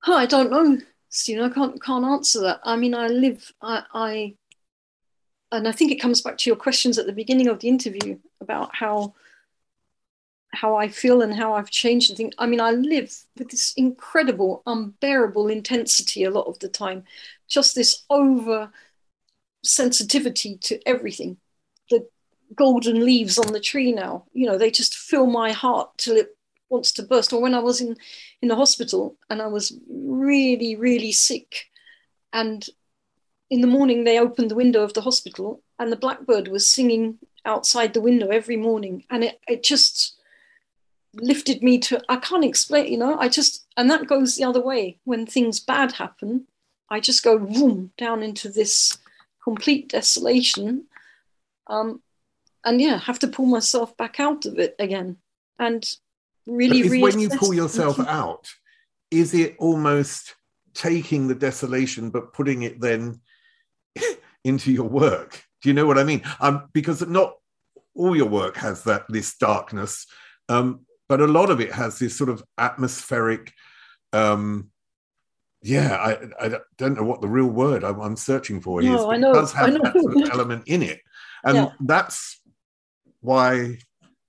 Huh, 0.01 0.15
i 0.15 0.27
don't 0.27 0.51
know 0.51 0.79
Stephen. 1.09 1.45
i 1.45 1.49
can't 1.49 1.83
can't 1.83 2.05
answer 2.05 2.41
that 2.41 2.61
i 2.65 2.77
mean 2.77 2.95
i 2.95 3.07
live 3.07 3.51
i 3.63 3.83
i 3.95 4.35
and 5.53 5.69
i 5.69 5.73
think 5.73 5.91
it 5.91 6.01
comes 6.01 6.21
back 6.21 6.37
to 6.39 6.51
your 6.51 6.57
questions 6.57 6.99
at 6.99 7.07
the 7.07 7.13
beginning 7.13 7.49
of 7.49 7.61
the 7.61 7.69
interview 7.69 8.19
about 8.41 8.75
how 8.75 9.15
how 10.55 10.77
I 10.77 10.89
feel 10.89 11.23
and 11.23 11.35
how 11.35 11.55
I've 11.55 11.71
changed 11.71 12.11
and 12.11 12.17
think. 12.17 12.35
I 12.39 12.47
mean, 12.47 12.61
I 12.61 12.71
live 12.71 13.15
with 13.37 13.51
this 13.51 13.75
incredible, 13.77 14.63
unbearable 14.67 15.49
intensity 15.49 16.25
a 16.25 16.31
lot 16.31 16.47
of 16.47 16.59
the 16.61 16.69
time, 16.69 17.05
just 17.49 17.75
this 17.75 18.05
over 18.09 18.71
sensitivity 19.65 20.57
to 20.59 20.81
everything. 20.87 21.39
The 21.91 22.07
golden 22.55 23.05
leaves 23.05 23.39
on 23.39 23.53
the 23.53 23.61
tree 23.61 23.93
now, 23.93 24.25
you 24.33 24.47
know, 24.47 24.59
they 24.59 24.71
just 24.71 24.95
fill 24.95 25.27
my 25.27 25.53
heart 25.53 25.91
till 25.99 26.17
it 26.17 26.37
wants 26.69 26.93
to 26.93 27.03
burst. 27.03 27.33
Or 27.33 27.41
when 27.41 27.55
I 27.55 27.61
was 27.61 27.81
in 27.81 27.97
in 28.43 28.49
the 28.49 28.57
hospital 28.57 29.17
and 29.31 29.41
I 29.43 29.47
was 29.47 29.77
really, 29.89 30.77
really 30.77 31.13
sick, 31.13 31.67
and 32.33 32.65
in 33.51 33.61
the 33.61 33.67
morning 33.67 34.05
they 34.05 34.19
opened 34.19 34.51
the 34.51 34.57
window 34.57 34.83
of 34.83 34.95
the 34.95 35.03
hospital 35.03 35.63
and 35.79 35.91
the 35.91 35.97
blackbird 35.97 36.49
was 36.49 36.67
singing 36.67 37.19
outside 37.45 37.93
the 37.93 38.01
window 38.01 38.29
every 38.29 38.57
morning, 38.57 39.05
and 39.11 39.25
it 39.25 39.41
it 39.49 39.63
just 39.63 40.17
lifted 41.17 41.63
me 41.63 41.79
to 41.79 42.03
i 42.09 42.17
can't 42.17 42.45
explain 42.45 42.91
you 42.91 42.99
know 42.99 43.17
i 43.19 43.29
just 43.29 43.67
and 43.77 43.89
that 43.89 44.09
goes 44.09 44.35
the 44.35 44.43
other 44.43 44.61
way 44.61 44.99
when 45.05 45.25
things 45.25 45.61
bad 45.61 45.93
happen 45.93 46.45
i 46.91 46.99
just 46.99 47.23
go 47.23 47.39
down 47.97 48.21
into 48.21 48.49
this 48.49 48.99
complete 49.45 49.91
desolation 49.91 50.87
um 51.69 52.03
and 52.65 52.81
yeah 52.81 52.99
have 52.99 53.19
to 53.19 53.29
pull 53.29 53.47
myself 53.47 53.97
back 53.97 54.19
out 54.19 54.47
of 54.47 54.59
it 54.59 54.75
again 54.79 55.17
and 55.59 55.85
really 56.47 57.01
when 57.01 57.21
you 57.21 57.29
pull 57.29 57.55
yourself 57.55 58.01
out 58.01 58.49
is 59.11 59.33
it 59.33 59.55
almost 59.59 60.35
taking 60.75 61.29
the 61.29 61.35
desolation 61.35 62.11
but 62.11 62.33
putting 62.33 62.63
it 62.63 62.81
then 62.81 63.21
into 64.45 64.73
your 64.73 64.89
work? 64.89 65.43
Do 65.63 65.71
you 65.71 65.75
know 65.75 65.87
what 65.87 65.99
i 65.99 66.05
mean? 66.05 66.23
Um 66.41 66.69
because 66.73 67.07
not 67.07 67.35
all 67.95 68.17
your 68.17 68.29
work 68.29 68.57
has 68.57 68.83
that 68.85 69.05
this 69.09 69.37
darkness 69.37 70.07
um 70.49 70.81
but 71.09 71.21
a 71.21 71.27
lot 71.27 71.51
of 71.51 71.61
it 71.61 71.73
has 71.73 71.99
this 71.99 72.17
sort 72.17 72.29
of 72.29 72.43
atmospheric 72.59 73.53
um 74.13 74.71
yeah 75.65 75.97
I, 75.97 76.47
I 76.47 76.59
don't 76.77 76.95
know 76.95 77.05
what 77.05 77.21
the 77.21 77.29
real 77.29 77.47
word 77.47 77.85
I'm, 77.85 78.01
I'm 78.01 78.17
searching 78.17 78.61
for 78.61 78.83
no, 78.83 78.95
is. 78.95 79.05
I 79.05 79.17
know, 79.17 79.31
it 79.31 79.35
does 79.35 79.53
have 79.53 79.73
that 79.83 80.01
sort 80.01 80.17
of 80.17 80.31
element 80.31 80.65
in 80.67 80.83
it 80.83 81.01
and 81.45 81.57
yeah. 81.57 81.71
that's 81.81 82.41
why 83.21 83.79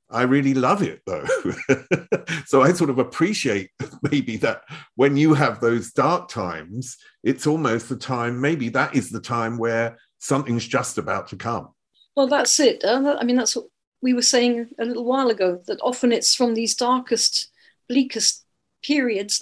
I 0.10 0.22
really 0.24 0.54
love 0.54 0.82
it 0.84 1.02
though. 1.06 1.26
so 2.46 2.62
I 2.62 2.72
sort 2.74 2.90
of 2.90 3.00
appreciate 3.00 3.72
maybe 4.12 4.38
that 4.38 4.62
when 4.96 5.18
you 5.18 5.34
have 5.34 5.60
those 5.60 5.92
dark 5.92 6.30
times, 6.30 6.98
it's 7.24 7.48
almost 7.48 7.90
the 7.90 7.98
time, 7.98 8.40
maybe 8.40 8.70
that 8.70 8.96
is 8.96 9.10
the 9.10 9.20
time 9.20 9.58
where 9.58 9.98
something's 10.20 10.68
just 10.68 10.98
about 10.98 11.28
to 11.30 11.36
come. 11.36 11.70
Well, 12.16 12.28
that's 12.28 12.60
it. 12.60 12.84
Uh, 12.84 13.18
I 13.20 13.26
mean, 13.26 13.36
that's 13.36 13.56
what 13.56 13.66
we 14.02 14.14
were 14.14 14.22
saying 14.22 14.70
a 14.80 14.86
little 14.86 15.04
while 15.04 15.30
ago 15.30 15.62
that 15.68 15.82
often 15.82 16.12
it's 16.12 16.36
from 16.36 16.54
these 16.54 16.76
darkest, 16.76 17.50
bleakest 17.90 18.46
periods 18.84 19.42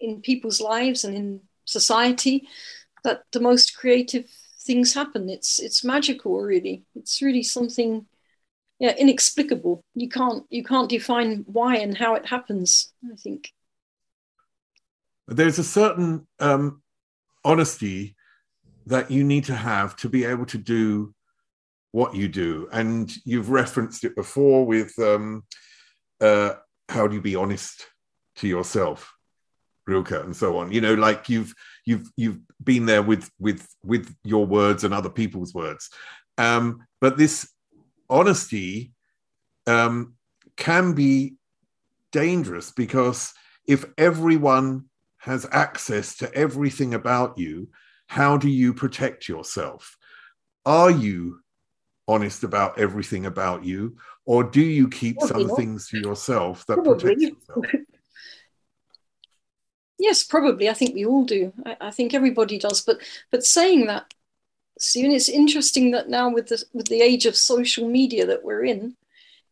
in 0.00 0.20
people's 0.20 0.60
lives 0.60 1.04
and 1.04 1.16
in 1.16 1.40
society 1.64 2.48
that 3.04 3.22
the 3.32 3.40
most 3.40 3.76
creative 3.76 4.26
things 4.60 4.94
happen. 4.94 5.28
It's 5.28 5.58
it's 5.58 5.84
magical, 5.84 6.40
really. 6.40 6.84
It's 6.94 7.22
really 7.22 7.42
something, 7.42 8.06
yeah, 8.78 8.94
inexplicable. 8.96 9.84
You 9.94 10.08
can't 10.08 10.44
you 10.50 10.64
can't 10.64 10.88
define 10.88 11.44
why 11.46 11.76
and 11.76 11.96
how 11.96 12.14
it 12.14 12.26
happens. 12.26 12.92
I 13.04 13.16
think 13.16 13.52
there's 15.28 15.58
a 15.58 15.64
certain 15.64 16.26
um, 16.40 16.82
honesty 17.44 18.16
that 18.86 19.10
you 19.10 19.22
need 19.22 19.44
to 19.44 19.54
have 19.54 19.94
to 19.96 20.08
be 20.08 20.24
able 20.24 20.46
to 20.46 20.58
do 20.58 21.14
what 21.92 22.14
you 22.14 22.28
do. 22.28 22.68
And 22.72 23.10
you've 23.24 23.50
referenced 23.50 24.04
it 24.04 24.16
before 24.16 24.66
with 24.66 24.92
um, 24.98 25.44
uh, 26.20 26.54
how 26.88 27.06
do 27.06 27.14
you 27.14 27.20
be 27.20 27.36
honest 27.36 27.86
to 28.36 28.48
yourself? 28.48 29.12
Rilke 29.86 30.12
and 30.12 30.36
so 30.36 30.58
on. 30.58 30.72
You 30.72 30.80
know, 30.80 30.94
like 30.94 31.28
you've 31.28 31.54
you've 31.84 32.10
you've 32.16 32.38
been 32.62 32.86
there 32.86 33.02
with 33.02 33.30
with 33.38 33.66
with 33.82 34.14
your 34.24 34.46
words 34.46 34.84
and 34.84 34.94
other 34.94 35.10
people's 35.10 35.54
words. 35.54 35.90
Um, 36.38 36.84
but 37.00 37.16
this 37.16 37.50
honesty 38.08 38.92
um, 39.66 40.14
can 40.56 40.94
be 40.94 41.34
dangerous 42.12 42.70
because 42.70 43.32
if 43.66 43.84
everyone 43.98 44.86
has 45.18 45.46
access 45.52 46.16
to 46.16 46.34
everything 46.34 46.94
about 46.94 47.38
you, 47.38 47.68
how 48.06 48.36
do 48.36 48.48
you 48.48 48.72
protect 48.74 49.28
yourself? 49.28 49.96
Are 50.64 50.90
you 50.90 51.40
honest 52.08 52.42
about 52.42 52.78
everything 52.78 53.26
about 53.26 53.64
you, 53.64 53.96
or 54.26 54.42
do 54.42 54.60
you 54.60 54.88
keep 54.88 55.18
Probably 55.18 55.42
some 55.42 55.46
not. 55.46 55.56
things 55.56 55.88
to 55.88 55.98
yourself 55.98 56.66
that 56.66 56.74
Probably. 56.74 56.94
protect 56.94 57.20
yourself? 57.20 57.66
Yes, 60.00 60.24
probably. 60.24 60.68
I 60.68 60.74
think 60.74 60.94
we 60.94 61.06
all 61.06 61.24
do. 61.24 61.52
I, 61.64 61.76
I, 61.80 61.90
think 61.90 62.14
everybody 62.14 62.58
does. 62.58 62.80
But 62.80 62.98
but 63.30 63.44
saying 63.44 63.86
that, 63.86 64.12
Stephen, 64.78 65.12
it's 65.12 65.28
interesting 65.28 65.92
that 65.92 66.08
now 66.08 66.30
with 66.30 66.48
the 66.48 66.64
with 66.72 66.88
the 66.88 67.02
age 67.02 67.26
of 67.26 67.36
social 67.36 67.86
media 67.86 68.26
that 68.26 68.42
we're 68.42 68.64
in, 68.64 68.96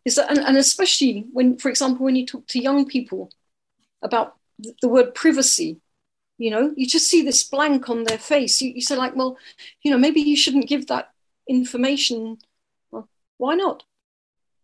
is 0.05 0.17
that 0.17 0.31
and, 0.31 0.39
and 0.39 0.57
especially 0.57 1.27
when, 1.33 1.59
for 1.59 1.69
example, 1.69 2.05
when 2.05 2.17
you 2.17 2.27
talk 2.27 2.47
to 2.49 2.63
young 2.63 2.87
people 2.87 3.31
about 4.03 4.37
the 4.83 4.89
word 4.89 5.15
privacy, 5.15 5.81
you 6.39 6.51
know, 6.51 6.73
you 6.77 6.87
just 6.87 7.09
see 7.09 7.23
this 7.23 7.45
blank 7.45 7.89
on 7.89 8.05
their 8.05 8.19
face. 8.19 8.61
You, 8.61 8.73
you 8.73 8.81
say 8.81 8.97
like, 8.97 9.15
well, 9.15 9.37
you 9.83 9.91
know, 9.91 9.99
maybe 9.99 10.21
you 10.21 10.37
shouldn't 10.37 10.69
give 10.69 10.87
that 10.87 11.13
information. 11.49 12.39
Well, 12.91 13.09
why 13.37 13.55
not? 13.55 13.85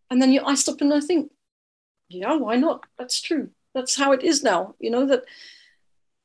And 0.09 0.21
then 0.21 0.31
you, 0.31 0.41
I 0.43 0.55
stop 0.55 0.81
and 0.81 0.93
I 0.93 0.99
think, 0.99 1.31
yeah, 2.09 2.35
why 2.35 2.55
not? 2.55 2.85
That's 2.97 3.21
true. 3.21 3.49
That's 3.73 3.95
how 3.95 4.13
it 4.13 4.23
is 4.23 4.43
now. 4.43 4.75
You 4.79 4.89
know 4.89 5.05
that 5.07 5.23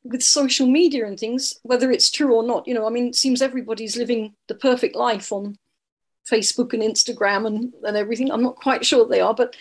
with 0.05 0.23
social 0.23 0.67
media 0.67 1.07
and 1.07 1.19
things, 1.19 1.59
whether 1.63 1.91
it's 1.91 2.11
true 2.11 2.35
or 2.35 2.43
not, 2.43 2.67
you 2.67 2.75
know, 2.75 2.87
I 2.87 2.91
mean, 2.91 3.09
it 3.09 3.17
seems 3.17 3.43
everybody's 3.43 3.97
living 3.97 4.35
the 4.49 4.55
perfect 4.55 4.97
life 4.97 5.31
on 5.33 5.57
Facebook 6.31 6.73
and 6.73 6.83
Instagram 6.83 7.47
and, 7.47 7.73
and 7.83 7.97
everything. 7.97 8.31
I'm 8.31 8.43
not 8.43 8.57
quite 8.57 8.85
sure 8.85 9.07
they 9.07 9.21
are, 9.21 9.35
but 9.35 9.57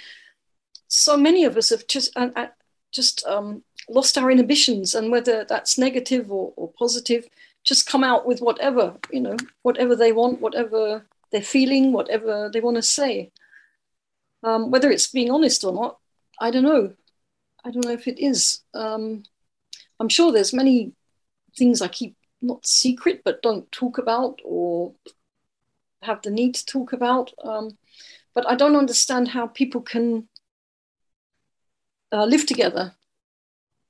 so 0.87 1.17
many 1.17 1.45
of 1.45 1.57
us 1.57 1.69
have 1.69 1.87
just 1.87 2.15
uh, 2.17 2.29
uh, 2.35 2.47
just 2.91 3.25
um, 3.25 3.63
lost 3.87 4.17
our 4.17 4.31
inhibitions, 4.31 4.95
and 4.95 5.11
whether 5.11 5.45
that's 5.45 5.77
negative 5.77 6.31
or, 6.31 6.53
or 6.55 6.71
positive, 6.77 7.27
just 7.63 7.85
come 7.85 8.03
out 8.03 8.25
with 8.25 8.41
whatever 8.41 8.95
you 9.11 9.21
know, 9.21 9.37
whatever 9.61 9.95
they 9.95 10.11
want, 10.11 10.41
whatever 10.41 11.05
they're 11.31 11.41
feeling, 11.41 11.91
whatever 11.91 12.49
they 12.51 12.61
want 12.61 12.77
to 12.77 12.81
say. 12.81 13.31
Um, 14.41 14.71
whether 14.71 14.89
it's 14.89 15.11
being 15.11 15.31
honest 15.31 15.63
or 15.63 15.73
not, 15.73 15.97
I 16.39 16.49
don't 16.49 16.63
know. 16.63 16.93
I 17.63 17.71
don't 17.71 17.85
know 17.85 17.91
if 17.91 18.07
it 18.07 18.19
is. 18.19 18.61
Um, 18.73 19.23
I'm 19.99 20.09
sure 20.09 20.31
there's 20.31 20.53
many 20.53 20.93
things 21.57 21.81
I 21.81 21.87
keep 21.87 22.15
not 22.41 22.65
secret 22.65 23.21
but 23.25 23.41
don't 23.41 23.69
talk 23.71 23.97
about 23.97 24.39
or 24.45 24.93
have 26.01 26.21
the 26.21 26.29
need 26.29 26.55
to 26.55 26.65
talk 26.65 26.93
about. 26.93 27.31
Um, 27.43 27.77
but 28.33 28.49
I 28.49 28.55
don't 28.55 28.75
understand 28.75 29.29
how 29.29 29.47
people 29.47 29.81
can 29.81 30.29
uh, 32.11 32.25
live 32.25 32.45
together. 32.45 32.93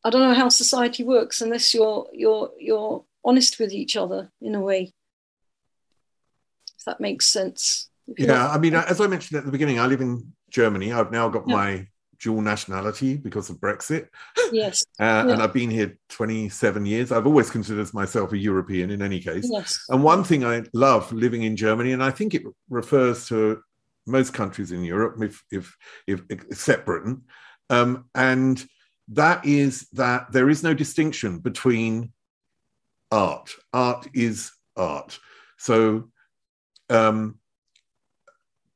I 0.03 0.09
don't 0.09 0.21
know 0.21 0.33
how 0.33 0.49
society 0.49 1.03
works 1.03 1.41
unless 1.41 1.73
you're 1.73 2.07
you're 2.13 2.51
you're 2.57 3.03
honest 3.23 3.59
with 3.59 3.73
each 3.73 3.95
other 3.95 4.31
in 4.41 4.55
a 4.55 4.61
way. 4.61 4.93
If 6.77 6.85
that 6.85 7.01
makes 7.01 7.27
sense. 7.27 7.89
Yeah, 8.17 8.49
I 8.49 8.57
mean, 8.57 8.73
as 8.73 8.99
I 9.01 9.07
mentioned 9.07 9.37
at 9.37 9.45
the 9.45 9.51
beginning, 9.51 9.79
I 9.79 9.85
live 9.85 10.01
in 10.01 10.33
Germany. 10.49 10.91
I've 10.91 11.11
now 11.11 11.29
got 11.29 11.47
yeah. 11.47 11.55
my 11.55 11.87
dual 12.19 12.41
nationality 12.41 13.17
because 13.17 13.49
of 13.49 13.57
Brexit. 13.57 14.07
Yes. 14.51 14.83
uh, 14.99 15.03
yeah. 15.03 15.33
And 15.33 15.41
I've 15.41 15.53
been 15.53 15.69
here 15.69 15.97
27 16.09 16.85
years. 16.85 17.11
I've 17.11 17.27
always 17.27 17.49
considered 17.49 17.93
myself 17.93 18.33
a 18.33 18.37
European 18.37 18.91
in 18.91 19.01
any 19.01 19.19
case. 19.19 19.49
Yes. 19.51 19.85
And 19.89 20.03
one 20.03 20.23
thing 20.23 20.45
I 20.45 20.63
love 20.73 21.11
living 21.11 21.43
in 21.43 21.55
Germany, 21.55 21.91
and 21.91 22.03
I 22.03 22.11
think 22.11 22.33
it 22.33 22.43
refers 22.69 23.27
to 23.27 23.61
most 24.05 24.33
countries 24.33 24.71
in 24.71 24.83
Europe, 24.83 25.21
if, 25.21 25.43
if, 25.51 25.75
if 26.07 26.21
except 26.29 26.85
Britain, 26.85 27.23
um, 27.69 28.09
and 28.15 28.65
that 29.09 29.45
is 29.45 29.87
that 29.93 30.31
there 30.31 30.49
is 30.49 30.63
no 30.63 30.73
distinction 30.73 31.39
between 31.39 32.13
art. 33.11 33.51
Art 33.73 34.07
is 34.13 34.51
art. 34.75 35.19
So 35.57 36.09
um, 36.89 37.39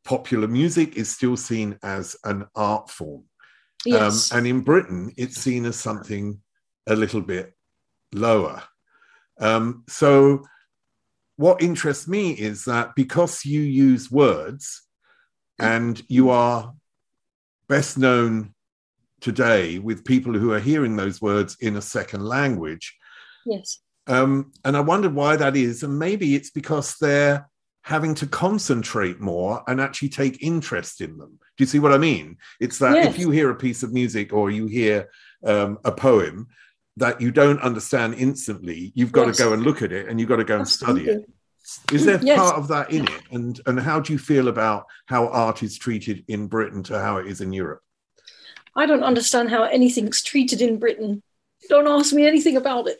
popular 0.03 0.47
music 0.47 0.97
is 0.97 1.09
still 1.09 1.37
seen 1.37 1.77
as 1.83 2.15
an 2.23 2.45
art 2.55 2.89
form. 2.89 3.23
Yes. 3.85 4.31
Um, 4.31 4.39
and 4.39 4.47
in 4.47 4.61
Britain, 4.61 5.13
it's 5.17 5.37
seen 5.37 5.65
as 5.65 5.75
something 5.75 6.39
a 6.87 6.95
little 6.95 7.21
bit 7.21 7.53
lower. 8.13 8.63
Um, 9.39 9.83
so, 9.87 10.45
what 11.35 11.61
interests 11.61 12.07
me 12.07 12.31
is 12.31 12.65
that 12.65 12.95
because 12.95 13.43
you 13.43 13.61
use 13.61 14.11
words 14.11 14.83
and 15.59 16.01
you 16.07 16.29
are 16.29 16.73
best 17.67 17.97
known 17.97 18.53
today 19.19 19.79
with 19.79 20.05
people 20.05 20.33
who 20.33 20.51
are 20.51 20.59
hearing 20.59 20.95
those 20.95 21.21
words 21.21 21.57
in 21.59 21.77
a 21.77 21.81
second 21.81 22.23
language. 22.23 22.95
Yes. 23.45 23.79
Um, 24.05 24.51
and 24.65 24.75
I 24.75 24.81
wondered 24.81 25.15
why 25.15 25.37
that 25.37 25.55
is. 25.55 25.81
And 25.81 25.97
maybe 25.97 26.35
it's 26.35 26.51
because 26.51 26.95
they're 26.99 27.49
having 27.83 28.15
to 28.15 28.25
concentrate 28.25 29.19
more 29.19 29.61
and 29.67 29.79
actually 29.79 30.09
take 30.09 30.41
interest 30.41 31.01
in 31.01 31.17
them. 31.17 31.37
Do 31.57 31.63
you 31.63 31.65
see 31.65 31.79
what 31.79 31.93
I 31.93 31.97
mean? 31.97 32.37
It's 32.59 32.79
that 32.79 32.95
yes. 32.95 33.07
if 33.07 33.19
you 33.19 33.29
hear 33.29 33.49
a 33.49 33.55
piece 33.55 33.83
of 33.83 33.93
music 33.93 34.33
or 34.33 34.49
you 34.49 34.67
hear 34.67 35.09
um, 35.45 35.77
a 35.83 35.91
poem 35.91 36.47
that 36.97 37.19
you 37.19 37.29
don't 37.31 37.61
understand 37.61 38.15
instantly, 38.15 38.93
you've 38.95 39.11
got 39.11 39.27
yes. 39.27 39.37
to 39.37 39.43
go 39.43 39.53
and 39.53 39.63
look 39.63 39.81
at 39.81 39.91
it 39.91 40.07
and 40.07 40.19
you've 40.19 40.29
got 40.29 40.37
to 40.37 40.43
go 40.45 40.55
and 40.55 40.61
Absolutely. 40.61 41.03
study 41.03 41.17
it. 41.17 41.29
Is 41.93 42.05
there 42.05 42.19
yes. 42.21 42.39
part 42.39 42.57
of 42.57 42.67
that 42.69 42.91
in 42.91 43.05
it? 43.05 43.21
And 43.31 43.59
and 43.65 43.79
how 43.79 43.99
do 43.99 44.11
you 44.11 44.19
feel 44.19 44.47
about 44.49 44.85
how 45.05 45.27
art 45.29 45.63
is 45.63 45.77
treated 45.77 46.23
in 46.27 46.47
Britain 46.47 46.83
to 46.83 46.99
how 46.99 47.17
it 47.17 47.27
is 47.27 47.39
in 47.41 47.53
Europe? 47.53 47.81
I 48.75 48.85
don't 48.85 49.03
understand 49.03 49.49
how 49.49 49.63
anything's 49.63 50.21
treated 50.21 50.61
in 50.61 50.77
Britain. 50.77 51.21
Don't 51.69 51.87
ask 51.87 52.13
me 52.13 52.25
anything 52.25 52.57
about 52.57 52.87
it. 52.87 52.99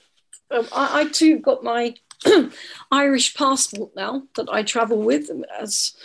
Um, 0.51 0.67
I, 0.71 1.01
I 1.01 1.09
too 1.09 1.39
got 1.39 1.63
my 1.63 1.95
Irish 2.91 3.35
passport 3.35 3.91
now 3.95 4.23
that 4.35 4.47
I 4.49 4.63
travel 4.63 5.01
with 5.01 5.29
as, 5.59 5.95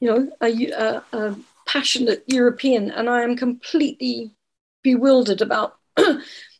you 0.00 0.08
know, 0.08 0.30
a, 0.40 0.70
a, 0.70 1.02
a 1.12 1.36
passionate 1.66 2.24
European, 2.26 2.90
and 2.90 3.08
I 3.08 3.22
am 3.22 3.36
completely 3.36 4.32
bewildered 4.82 5.40
about 5.40 5.76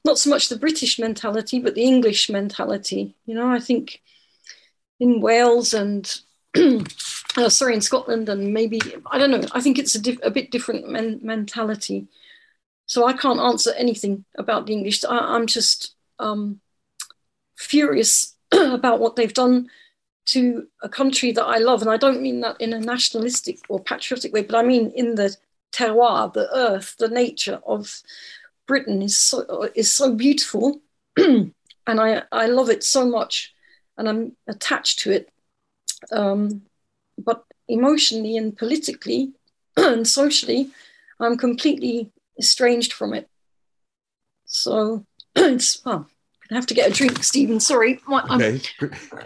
not 0.05 0.19
so 0.19 0.31
much 0.31 0.49
the 0.49 0.59
British 0.59 0.99
mentality, 0.99 1.59
but 1.59 1.75
the 1.75 1.85
English 1.85 2.29
mentality. 2.29 3.15
You 3.27 3.35
know, 3.35 3.49
I 3.49 3.61
think 3.61 4.01
in 5.01 5.21
Wales 5.21 5.75
and 5.75 6.21
uh, 6.57 7.49
sorry, 7.49 7.75
in 7.75 7.81
Scotland 7.81 8.29
and 8.29 8.53
maybe 8.53 8.81
I 9.11 9.19
don't 9.19 9.31
know. 9.31 9.47
I 9.53 9.61
think 9.61 9.79
it's 9.79 9.95
a, 9.95 10.01
diff- 10.01 10.21
a 10.23 10.31
bit 10.31 10.51
different 10.51 10.89
men- 10.89 11.21
mentality. 11.23 12.09
So 12.87 13.07
I 13.07 13.13
can't 13.13 13.41
answer 13.41 13.73
anything 13.77 14.25
about 14.39 14.67
the 14.67 14.73
English. 14.73 15.05
I- 15.05 15.37
am 15.37 15.47
just 15.47 15.95
um, 16.19 16.61
furious 17.57 18.35
about 18.53 19.01
what 19.01 19.17
they've 19.17 19.35
done 19.35 19.69
to 20.27 20.67
a 20.83 20.89
country 20.89 21.33
that 21.33 21.45
I 21.45 21.59
love. 21.59 21.81
And 21.81 21.91
I 21.91 21.97
don't 21.97 22.21
mean 22.21 22.41
that 22.41 22.61
in 22.61 22.73
a 22.73 22.81
nationalistic 22.81 23.61
or 23.69 23.81
patriotic 23.81 24.33
way, 24.33 24.43
but 24.43 24.57
I 24.57 24.63
mean 24.63 24.93
in 24.95 25.15
the 25.15 25.35
terroir, 25.73 26.33
the 26.33 26.49
earth, 26.55 26.97
the 26.99 27.09
nature 27.09 27.61
of 27.67 28.03
Britain 28.67 29.01
is 29.01 29.17
so, 29.17 29.69
is 29.75 29.93
so 29.93 30.15
beautiful. 30.15 30.81
and 31.17 31.53
I, 31.87 32.23
I 32.31 32.47
love 32.47 32.69
it 32.69 32.85
so 32.85 33.09
much 33.09 33.55
and 33.97 34.09
I'm 34.09 34.37
attached 34.47 35.01
to 35.01 35.13
it. 35.13 35.31
Um, 36.13 36.63
but 37.19 37.45
emotionally 37.67 38.37
and 38.37 38.57
politically 38.57 39.33
and 39.77 40.07
socially, 40.07 40.71
I'm 41.21 41.37
completely 41.37 42.11
estranged 42.39 42.93
from 42.93 43.15
it. 43.15 43.29
So 44.45 45.05
it's, 45.35 45.85
well, 45.85 46.09
I 46.51 46.55
have 46.55 46.67
to 46.67 46.75
get 46.75 46.91
a 46.91 46.95
drink, 46.95 47.23
Stephen. 47.23 47.61
Sorry. 47.61 48.01
okay. 48.11 48.61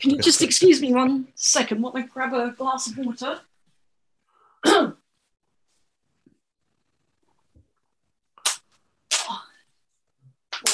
Can 0.01 0.11
you 0.11 0.19
just 0.19 0.43
excuse 0.43 0.81
me 0.81 0.93
one 0.93 1.29
second 1.37 1.81
while 1.81 1.93
I 1.97 2.03
grab 2.03 2.35
a 2.35 2.51
glass 2.51 2.89
of 2.89 2.99
water? 2.99 3.41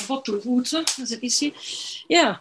a 0.05 0.09
bottle 0.09 0.35
of 0.37 0.47
water, 0.47 0.85
as 1.01 1.13
it 1.13 1.23
is 1.23 1.39
here. 1.39 1.53
Yeah. 2.09 2.37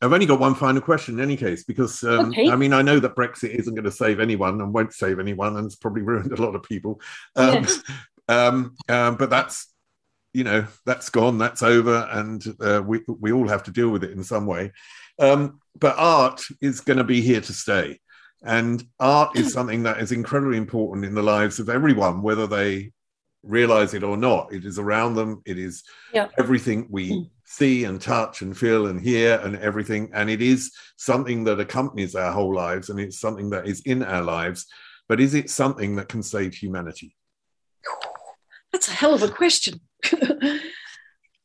I've 0.00 0.12
only 0.12 0.26
got 0.26 0.40
one 0.40 0.54
final 0.54 0.80
question 0.80 1.18
in 1.18 1.24
any 1.24 1.36
case, 1.36 1.64
because 1.64 2.02
um, 2.04 2.30
okay. 2.30 2.48
I 2.48 2.56
mean, 2.56 2.72
I 2.72 2.82
know 2.82 3.00
that 3.00 3.16
Brexit 3.16 3.50
isn't 3.50 3.74
going 3.74 3.84
to 3.84 3.90
save 3.90 4.20
anyone 4.20 4.60
and 4.60 4.72
won't 4.72 4.94
save 4.94 5.18
anyone, 5.18 5.56
and 5.56 5.66
it's 5.66 5.76
probably 5.76 6.02
ruined 6.10 6.32
a 6.32 6.42
lot 6.42 6.54
of 6.54 6.62
people. 6.62 7.00
Um, 7.36 7.54
yes. 7.54 7.82
um, 8.28 8.76
um 8.88 9.16
but 9.16 9.28
that's 9.28 9.68
you 10.32 10.44
know 10.44 10.66
that's 10.86 11.10
gone 11.10 11.38
that's 11.38 11.62
over 11.62 12.08
and 12.12 12.44
uh, 12.60 12.82
we, 12.84 13.00
we 13.06 13.32
all 13.32 13.48
have 13.48 13.62
to 13.62 13.70
deal 13.70 13.90
with 13.90 14.04
it 14.04 14.12
in 14.12 14.22
some 14.22 14.46
way 14.46 14.72
um, 15.18 15.60
but 15.78 15.94
art 15.98 16.42
is 16.60 16.80
going 16.80 16.98
to 16.98 17.04
be 17.04 17.20
here 17.20 17.40
to 17.40 17.52
stay 17.52 17.98
and 18.42 18.84
art 18.98 19.36
is 19.36 19.52
something 19.52 19.82
that 19.82 20.00
is 20.00 20.12
incredibly 20.12 20.56
important 20.56 21.04
in 21.04 21.14
the 21.14 21.22
lives 21.22 21.58
of 21.58 21.68
everyone 21.68 22.22
whether 22.22 22.46
they 22.46 22.90
realize 23.42 23.94
it 23.94 24.02
or 24.02 24.16
not 24.16 24.52
it 24.52 24.64
is 24.64 24.78
around 24.78 25.14
them 25.14 25.42
it 25.46 25.58
is 25.58 25.82
yeah. 26.12 26.28
everything 26.38 26.86
we 26.90 27.30
see 27.50 27.82
and 27.82 28.00
touch 28.00 28.42
and 28.42 28.56
feel 28.56 28.86
and 28.86 29.00
hear 29.00 29.40
and 29.42 29.56
everything. 29.56 30.08
And 30.14 30.30
it 30.30 30.40
is 30.40 30.72
something 30.96 31.42
that 31.44 31.58
accompanies 31.58 32.14
our 32.14 32.30
whole 32.30 32.54
lives 32.54 32.90
and 32.90 33.00
it's 33.00 33.18
something 33.18 33.50
that 33.50 33.66
is 33.66 33.80
in 33.80 34.04
our 34.04 34.22
lives. 34.22 34.66
But 35.08 35.18
is 35.18 35.34
it 35.34 35.50
something 35.50 35.96
that 35.96 36.08
can 36.08 36.22
save 36.22 36.54
humanity? 36.54 37.16
That's 38.72 38.88
a 38.88 38.92
hell 38.92 39.14
of 39.14 39.22
a 39.22 39.28
question. 39.28 39.80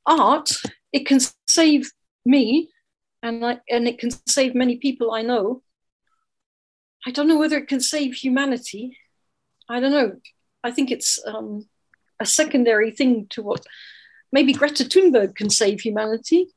Art, 0.06 0.52
it 0.94 1.06
can 1.06 1.20
save 1.48 1.92
me 2.26 2.70
and, 3.24 3.46
I, 3.46 3.60
and 3.70 3.88
it 3.88 4.00
can 4.00 4.12
save 4.28 4.54
many 4.54 4.78
people 4.78 5.12
I 5.12 5.24
know. 5.24 5.64
I 7.06 7.12
don't 7.12 7.28
know 7.28 7.38
whether 7.38 7.58
it 7.58 7.68
can 7.68 7.82
save 7.82 8.14
humanity. 8.14 8.98
I 9.70 9.80
don't 9.80 9.92
know. 9.92 10.18
I 10.64 10.72
think 10.72 10.92
it's 10.92 11.20
um, 11.26 11.68
a 12.20 12.26
secondary 12.26 12.92
thing 12.92 13.28
to 13.32 13.42
what 13.42 13.66
maybe 14.32 14.54
Greta 14.54 14.84
Thunberg 14.84 15.36
can 15.36 15.50
save 15.50 15.82
humanity. 15.82 16.48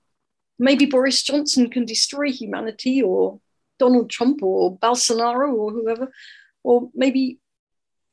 Maybe 0.59 0.87
Boris 0.87 1.23
Johnson 1.23 1.71
can 1.71 1.85
destroy 1.85 2.31
humanity, 2.31 3.03
or 3.03 3.41
Donald 3.79 4.11
Trump, 4.11 4.43
or 4.43 4.77
Bolsonaro, 4.79 5.53
or 5.53 5.71
whoever. 5.71 6.11
Or 6.65 6.91
maybe 6.95 7.39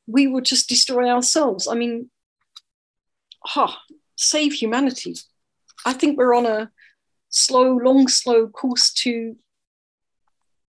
we 0.06 0.26
will 0.26 0.42
just 0.42 0.68
destroy 0.68 1.10
ourselves. 1.10 1.66
I 1.66 1.74
mean, 1.74 2.10
ha, 3.46 3.78
save 4.16 4.52
humanity. 4.52 5.16
I 5.84 5.92
think 5.92 6.16
we're 6.16 6.34
on 6.34 6.46
a 6.46 6.70
slow, 7.28 7.76
long, 7.76 8.08
slow 8.08 8.48
course 8.48 8.92
to 8.94 9.36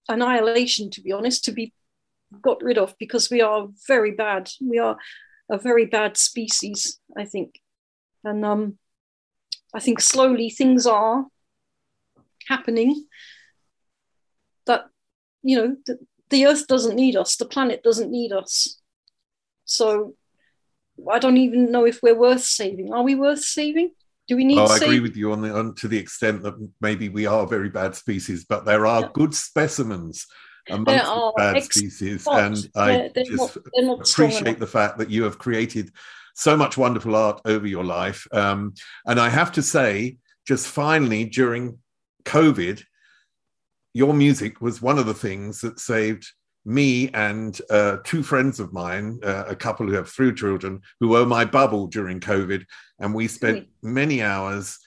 annihilation, 0.09 0.89
to 0.91 1.01
be 1.01 1.11
honest, 1.11 1.43
to 1.45 1.51
be 1.51 1.73
got 2.41 2.61
rid 2.61 2.77
of 2.77 2.93
because 2.99 3.29
we 3.29 3.41
are 3.41 3.67
very 3.87 4.11
bad. 4.11 4.49
We 4.61 4.79
are 4.79 4.97
a 5.49 5.57
very 5.57 5.85
bad 5.85 6.17
species, 6.17 6.99
I 7.15 7.25
think. 7.25 7.61
And 8.23 8.43
um, 8.45 8.77
I 9.73 9.79
think 9.79 10.01
slowly 10.01 10.49
things 10.49 10.85
are 10.85 11.25
happening 12.47 13.05
that, 14.65 14.85
you 15.41 15.57
know, 15.57 15.77
the, 15.85 15.99
the 16.29 16.45
earth 16.47 16.67
doesn't 16.67 16.95
need 16.95 17.15
us, 17.15 17.37
the 17.37 17.45
planet 17.45 17.83
doesn't 17.83 18.11
need 18.11 18.33
us. 18.33 18.81
So 19.63 20.15
I 21.11 21.19
don't 21.19 21.37
even 21.37 21.71
know 21.71 21.85
if 21.85 22.01
we're 22.01 22.15
worth 22.15 22.43
saving. 22.43 22.93
Are 22.93 23.03
we 23.03 23.15
worth 23.15 23.43
saving? 23.43 23.91
Do 24.27 24.35
we 24.35 24.43
need? 24.43 24.57
Oh, 24.57 24.65
I 24.65 24.77
agree 24.77 24.99
with 24.99 25.15
you 25.15 25.31
on 25.31 25.41
the 25.41 25.53
on, 25.53 25.75
to 25.75 25.87
the 25.87 25.97
extent 25.97 26.43
that 26.43 26.55
maybe 26.81 27.09
we 27.09 27.25
are 27.25 27.43
a 27.43 27.47
very 27.47 27.69
bad 27.69 27.95
species, 27.95 28.45
but 28.45 28.65
there 28.65 28.85
are 28.85 29.01
yeah. 29.01 29.09
good 29.13 29.33
specimens 29.33 30.27
amongst 30.69 31.05
the 31.05 31.33
bad 31.37 31.63
species, 31.63 32.27
and 32.29 32.69
I 32.75 33.09
they're 33.15 33.23
just 33.23 33.57
not, 33.75 33.85
not 33.85 34.09
appreciate 34.09 34.59
the 34.59 34.67
fact 34.67 34.97
that 34.97 35.09
you 35.09 35.23
have 35.23 35.37
created 35.37 35.91
so 36.35 36.57
much 36.57 36.77
wonderful 36.77 37.15
art 37.15 37.41
over 37.45 37.65
your 37.65 37.85
life. 37.85 38.27
Um, 38.31 38.73
and 39.05 39.19
I 39.19 39.29
have 39.29 39.53
to 39.53 39.63
say, 39.63 40.17
just 40.45 40.67
finally 40.67 41.25
during 41.25 41.79
COVID, 42.25 42.83
your 43.93 44.13
music 44.13 44.61
was 44.61 44.81
one 44.81 44.99
of 44.99 45.05
the 45.05 45.13
things 45.13 45.61
that 45.61 45.79
saved 45.79 46.31
me 46.67 47.09
and 47.13 47.61
uh, 47.69 47.97
two 48.03 48.21
friends 48.21 48.59
of 48.59 48.73
mine, 48.73 49.19
uh, 49.23 49.45
a 49.47 49.55
couple 49.55 49.87
who 49.87 49.93
have 49.93 50.09
three 50.09 50.33
children, 50.33 50.81
who 50.99 51.07
were 51.07 51.25
my 51.25 51.45
bubble 51.45 51.87
during 51.87 52.19
COVID, 52.19 52.65
and 52.99 53.15
we 53.15 53.29
spent 53.29 53.67
many 53.81 54.21
hours 54.21 54.77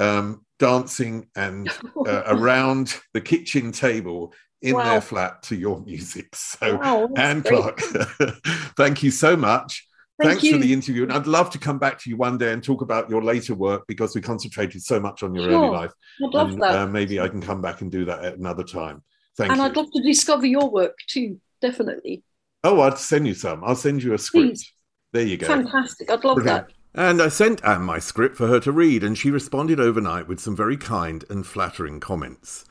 um, 0.00 0.44
dancing 0.58 1.28
and 1.36 1.68
uh, 2.04 2.24
around 2.26 2.96
the 3.14 3.20
kitchen 3.20 3.70
table 3.70 4.34
in 4.60 4.74
wow. 4.74 4.84
their 4.84 5.00
flat 5.00 5.42
to 5.44 5.54
your 5.54 5.80
music. 5.82 6.26
So, 6.34 6.76
wow, 6.76 7.08
Anne 7.16 7.42
Clark, 7.42 7.80
thank 8.76 9.04
you 9.04 9.12
so 9.12 9.36
much. 9.36 9.86
Thank 10.20 10.32
Thanks 10.32 10.44
you. 10.44 10.52
for 10.52 10.58
the 10.58 10.72
interview. 10.72 11.04
And 11.04 11.12
I'd 11.12 11.26
love 11.26 11.48
to 11.50 11.58
come 11.58 11.78
back 11.78 11.98
to 12.00 12.10
you 12.10 12.16
one 12.16 12.36
day 12.36 12.52
and 12.52 12.62
talk 12.62 12.82
about 12.82 13.08
your 13.08 13.22
later 13.22 13.54
work 13.54 13.84
because 13.86 14.14
we 14.14 14.20
concentrated 14.20 14.82
so 14.82 15.00
much 15.00 15.22
on 15.22 15.34
your 15.34 15.44
sure. 15.44 15.52
early 15.52 15.70
life. 15.70 15.92
I'd 16.22 16.34
love 16.34 16.50
and, 16.50 16.62
that. 16.62 16.76
Uh, 16.76 16.86
maybe 16.86 17.20
I 17.20 17.28
can 17.28 17.40
come 17.40 17.62
back 17.62 17.80
and 17.80 17.90
do 17.90 18.04
that 18.04 18.22
at 18.22 18.36
another 18.36 18.64
time. 18.64 19.02
Thank 19.36 19.52
and 19.52 19.60
you. 19.60 19.64
I'd 19.66 19.76
love 19.76 19.90
to 19.92 20.02
discover 20.02 20.46
your 20.46 20.70
work 20.70 20.96
too, 21.08 21.40
definitely. 21.60 22.22
Oh, 22.62 22.80
I'd 22.80 22.98
send 22.98 23.26
you 23.26 23.34
some. 23.34 23.64
I'll 23.64 23.76
send 23.76 24.02
you 24.02 24.12
a 24.14 24.18
script. 24.18 24.48
Please. 24.48 24.72
There 25.12 25.22
you 25.22 25.36
go. 25.36 25.46
Fantastic. 25.46 26.10
I'd 26.10 26.24
love 26.24 26.36
Brilliant. 26.36 26.68
that. 26.68 26.74
And 26.92 27.22
I 27.22 27.28
sent 27.28 27.64
Anne 27.64 27.82
my 27.82 27.98
script 28.00 28.36
for 28.36 28.48
her 28.48 28.60
to 28.60 28.72
read, 28.72 29.04
and 29.04 29.16
she 29.16 29.30
responded 29.30 29.78
overnight 29.78 30.26
with 30.26 30.40
some 30.40 30.56
very 30.56 30.76
kind 30.76 31.24
and 31.30 31.46
flattering 31.46 32.00
comments. 32.00 32.64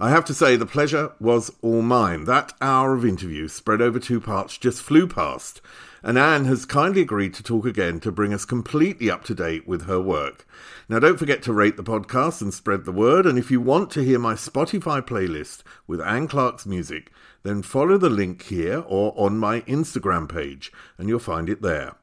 I 0.00 0.10
have 0.10 0.24
to 0.26 0.34
say, 0.34 0.56
the 0.56 0.66
pleasure 0.66 1.12
was 1.20 1.50
all 1.62 1.82
mine. 1.82 2.24
That 2.24 2.52
hour 2.60 2.94
of 2.94 3.04
interview, 3.04 3.48
spread 3.48 3.80
over 3.80 3.98
two 3.98 4.20
parts, 4.20 4.58
just 4.58 4.82
flew 4.82 5.06
past, 5.06 5.60
and 6.06 6.16
Anne 6.16 6.44
has 6.44 6.64
kindly 6.64 7.00
agreed 7.00 7.34
to 7.34 7.42
talk 7.42 7.66
again 7.66 7.98
to 7.98 8.12
bring 8.12 8.32
us 8.32 8.44
completely 8.44 9.10
up 9.10 9.24
to 9.24 9.34
date 9.34 9.66
with 9.66 9.86
her 9.86 10.00
work. 10.00 10.46
Now, 10.88 11.00
don't 11.00 11.18
forget 11.18 11.42
to 11.42 11.52
rate 11.52 11.76
the 11.76 11.82
podcast 11.82 12.40
and 12.40 12.54
spread 12.54 12.84
the 12.84 12.92
word, 12.92 13.26
and 13.26 13.36
if 13.36 13.50
you 13.50 13.60
want 13.60 13.90
to 13.90 14.04
hear 14.04 14.20
my 14.20 14.34
Spotify 14.34 15.02
playlist 15.02 15.64
with 15.88 16.00
Anne 16.00 16.28
Clark's 16.28 16.64
music, 16.64 17.10
then 17.42 17.60
follow 17.60 17.98
the 17.98 18.08
link 18.08 18.44
here 18.44 18.84
or 18.86 19.14
on 19.18 19.36
my 19.36 19.62
Instagram 19.62 20.28
page, 20.28 20.70
and 20.96 21.08
you'll 21.08 21.18
find 21.18 21.50
it 21.50 21.60
there. 21.60 21.96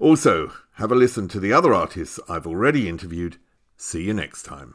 Also, 0.00 0.50
have 0.74 0.90
a 0.90 0.96
listen 0.96 1.28
to 1.28 1.38
the 1.38 1.52
other 1.52 1.72
artists 1.72 2.18
I've 2.28 2.48
already 2.48 2.88
interviewed. 2.88 3.36
See 3.76 4.02
you 4.02 4.12
next 4.12 4.42
time. 4.42 4.74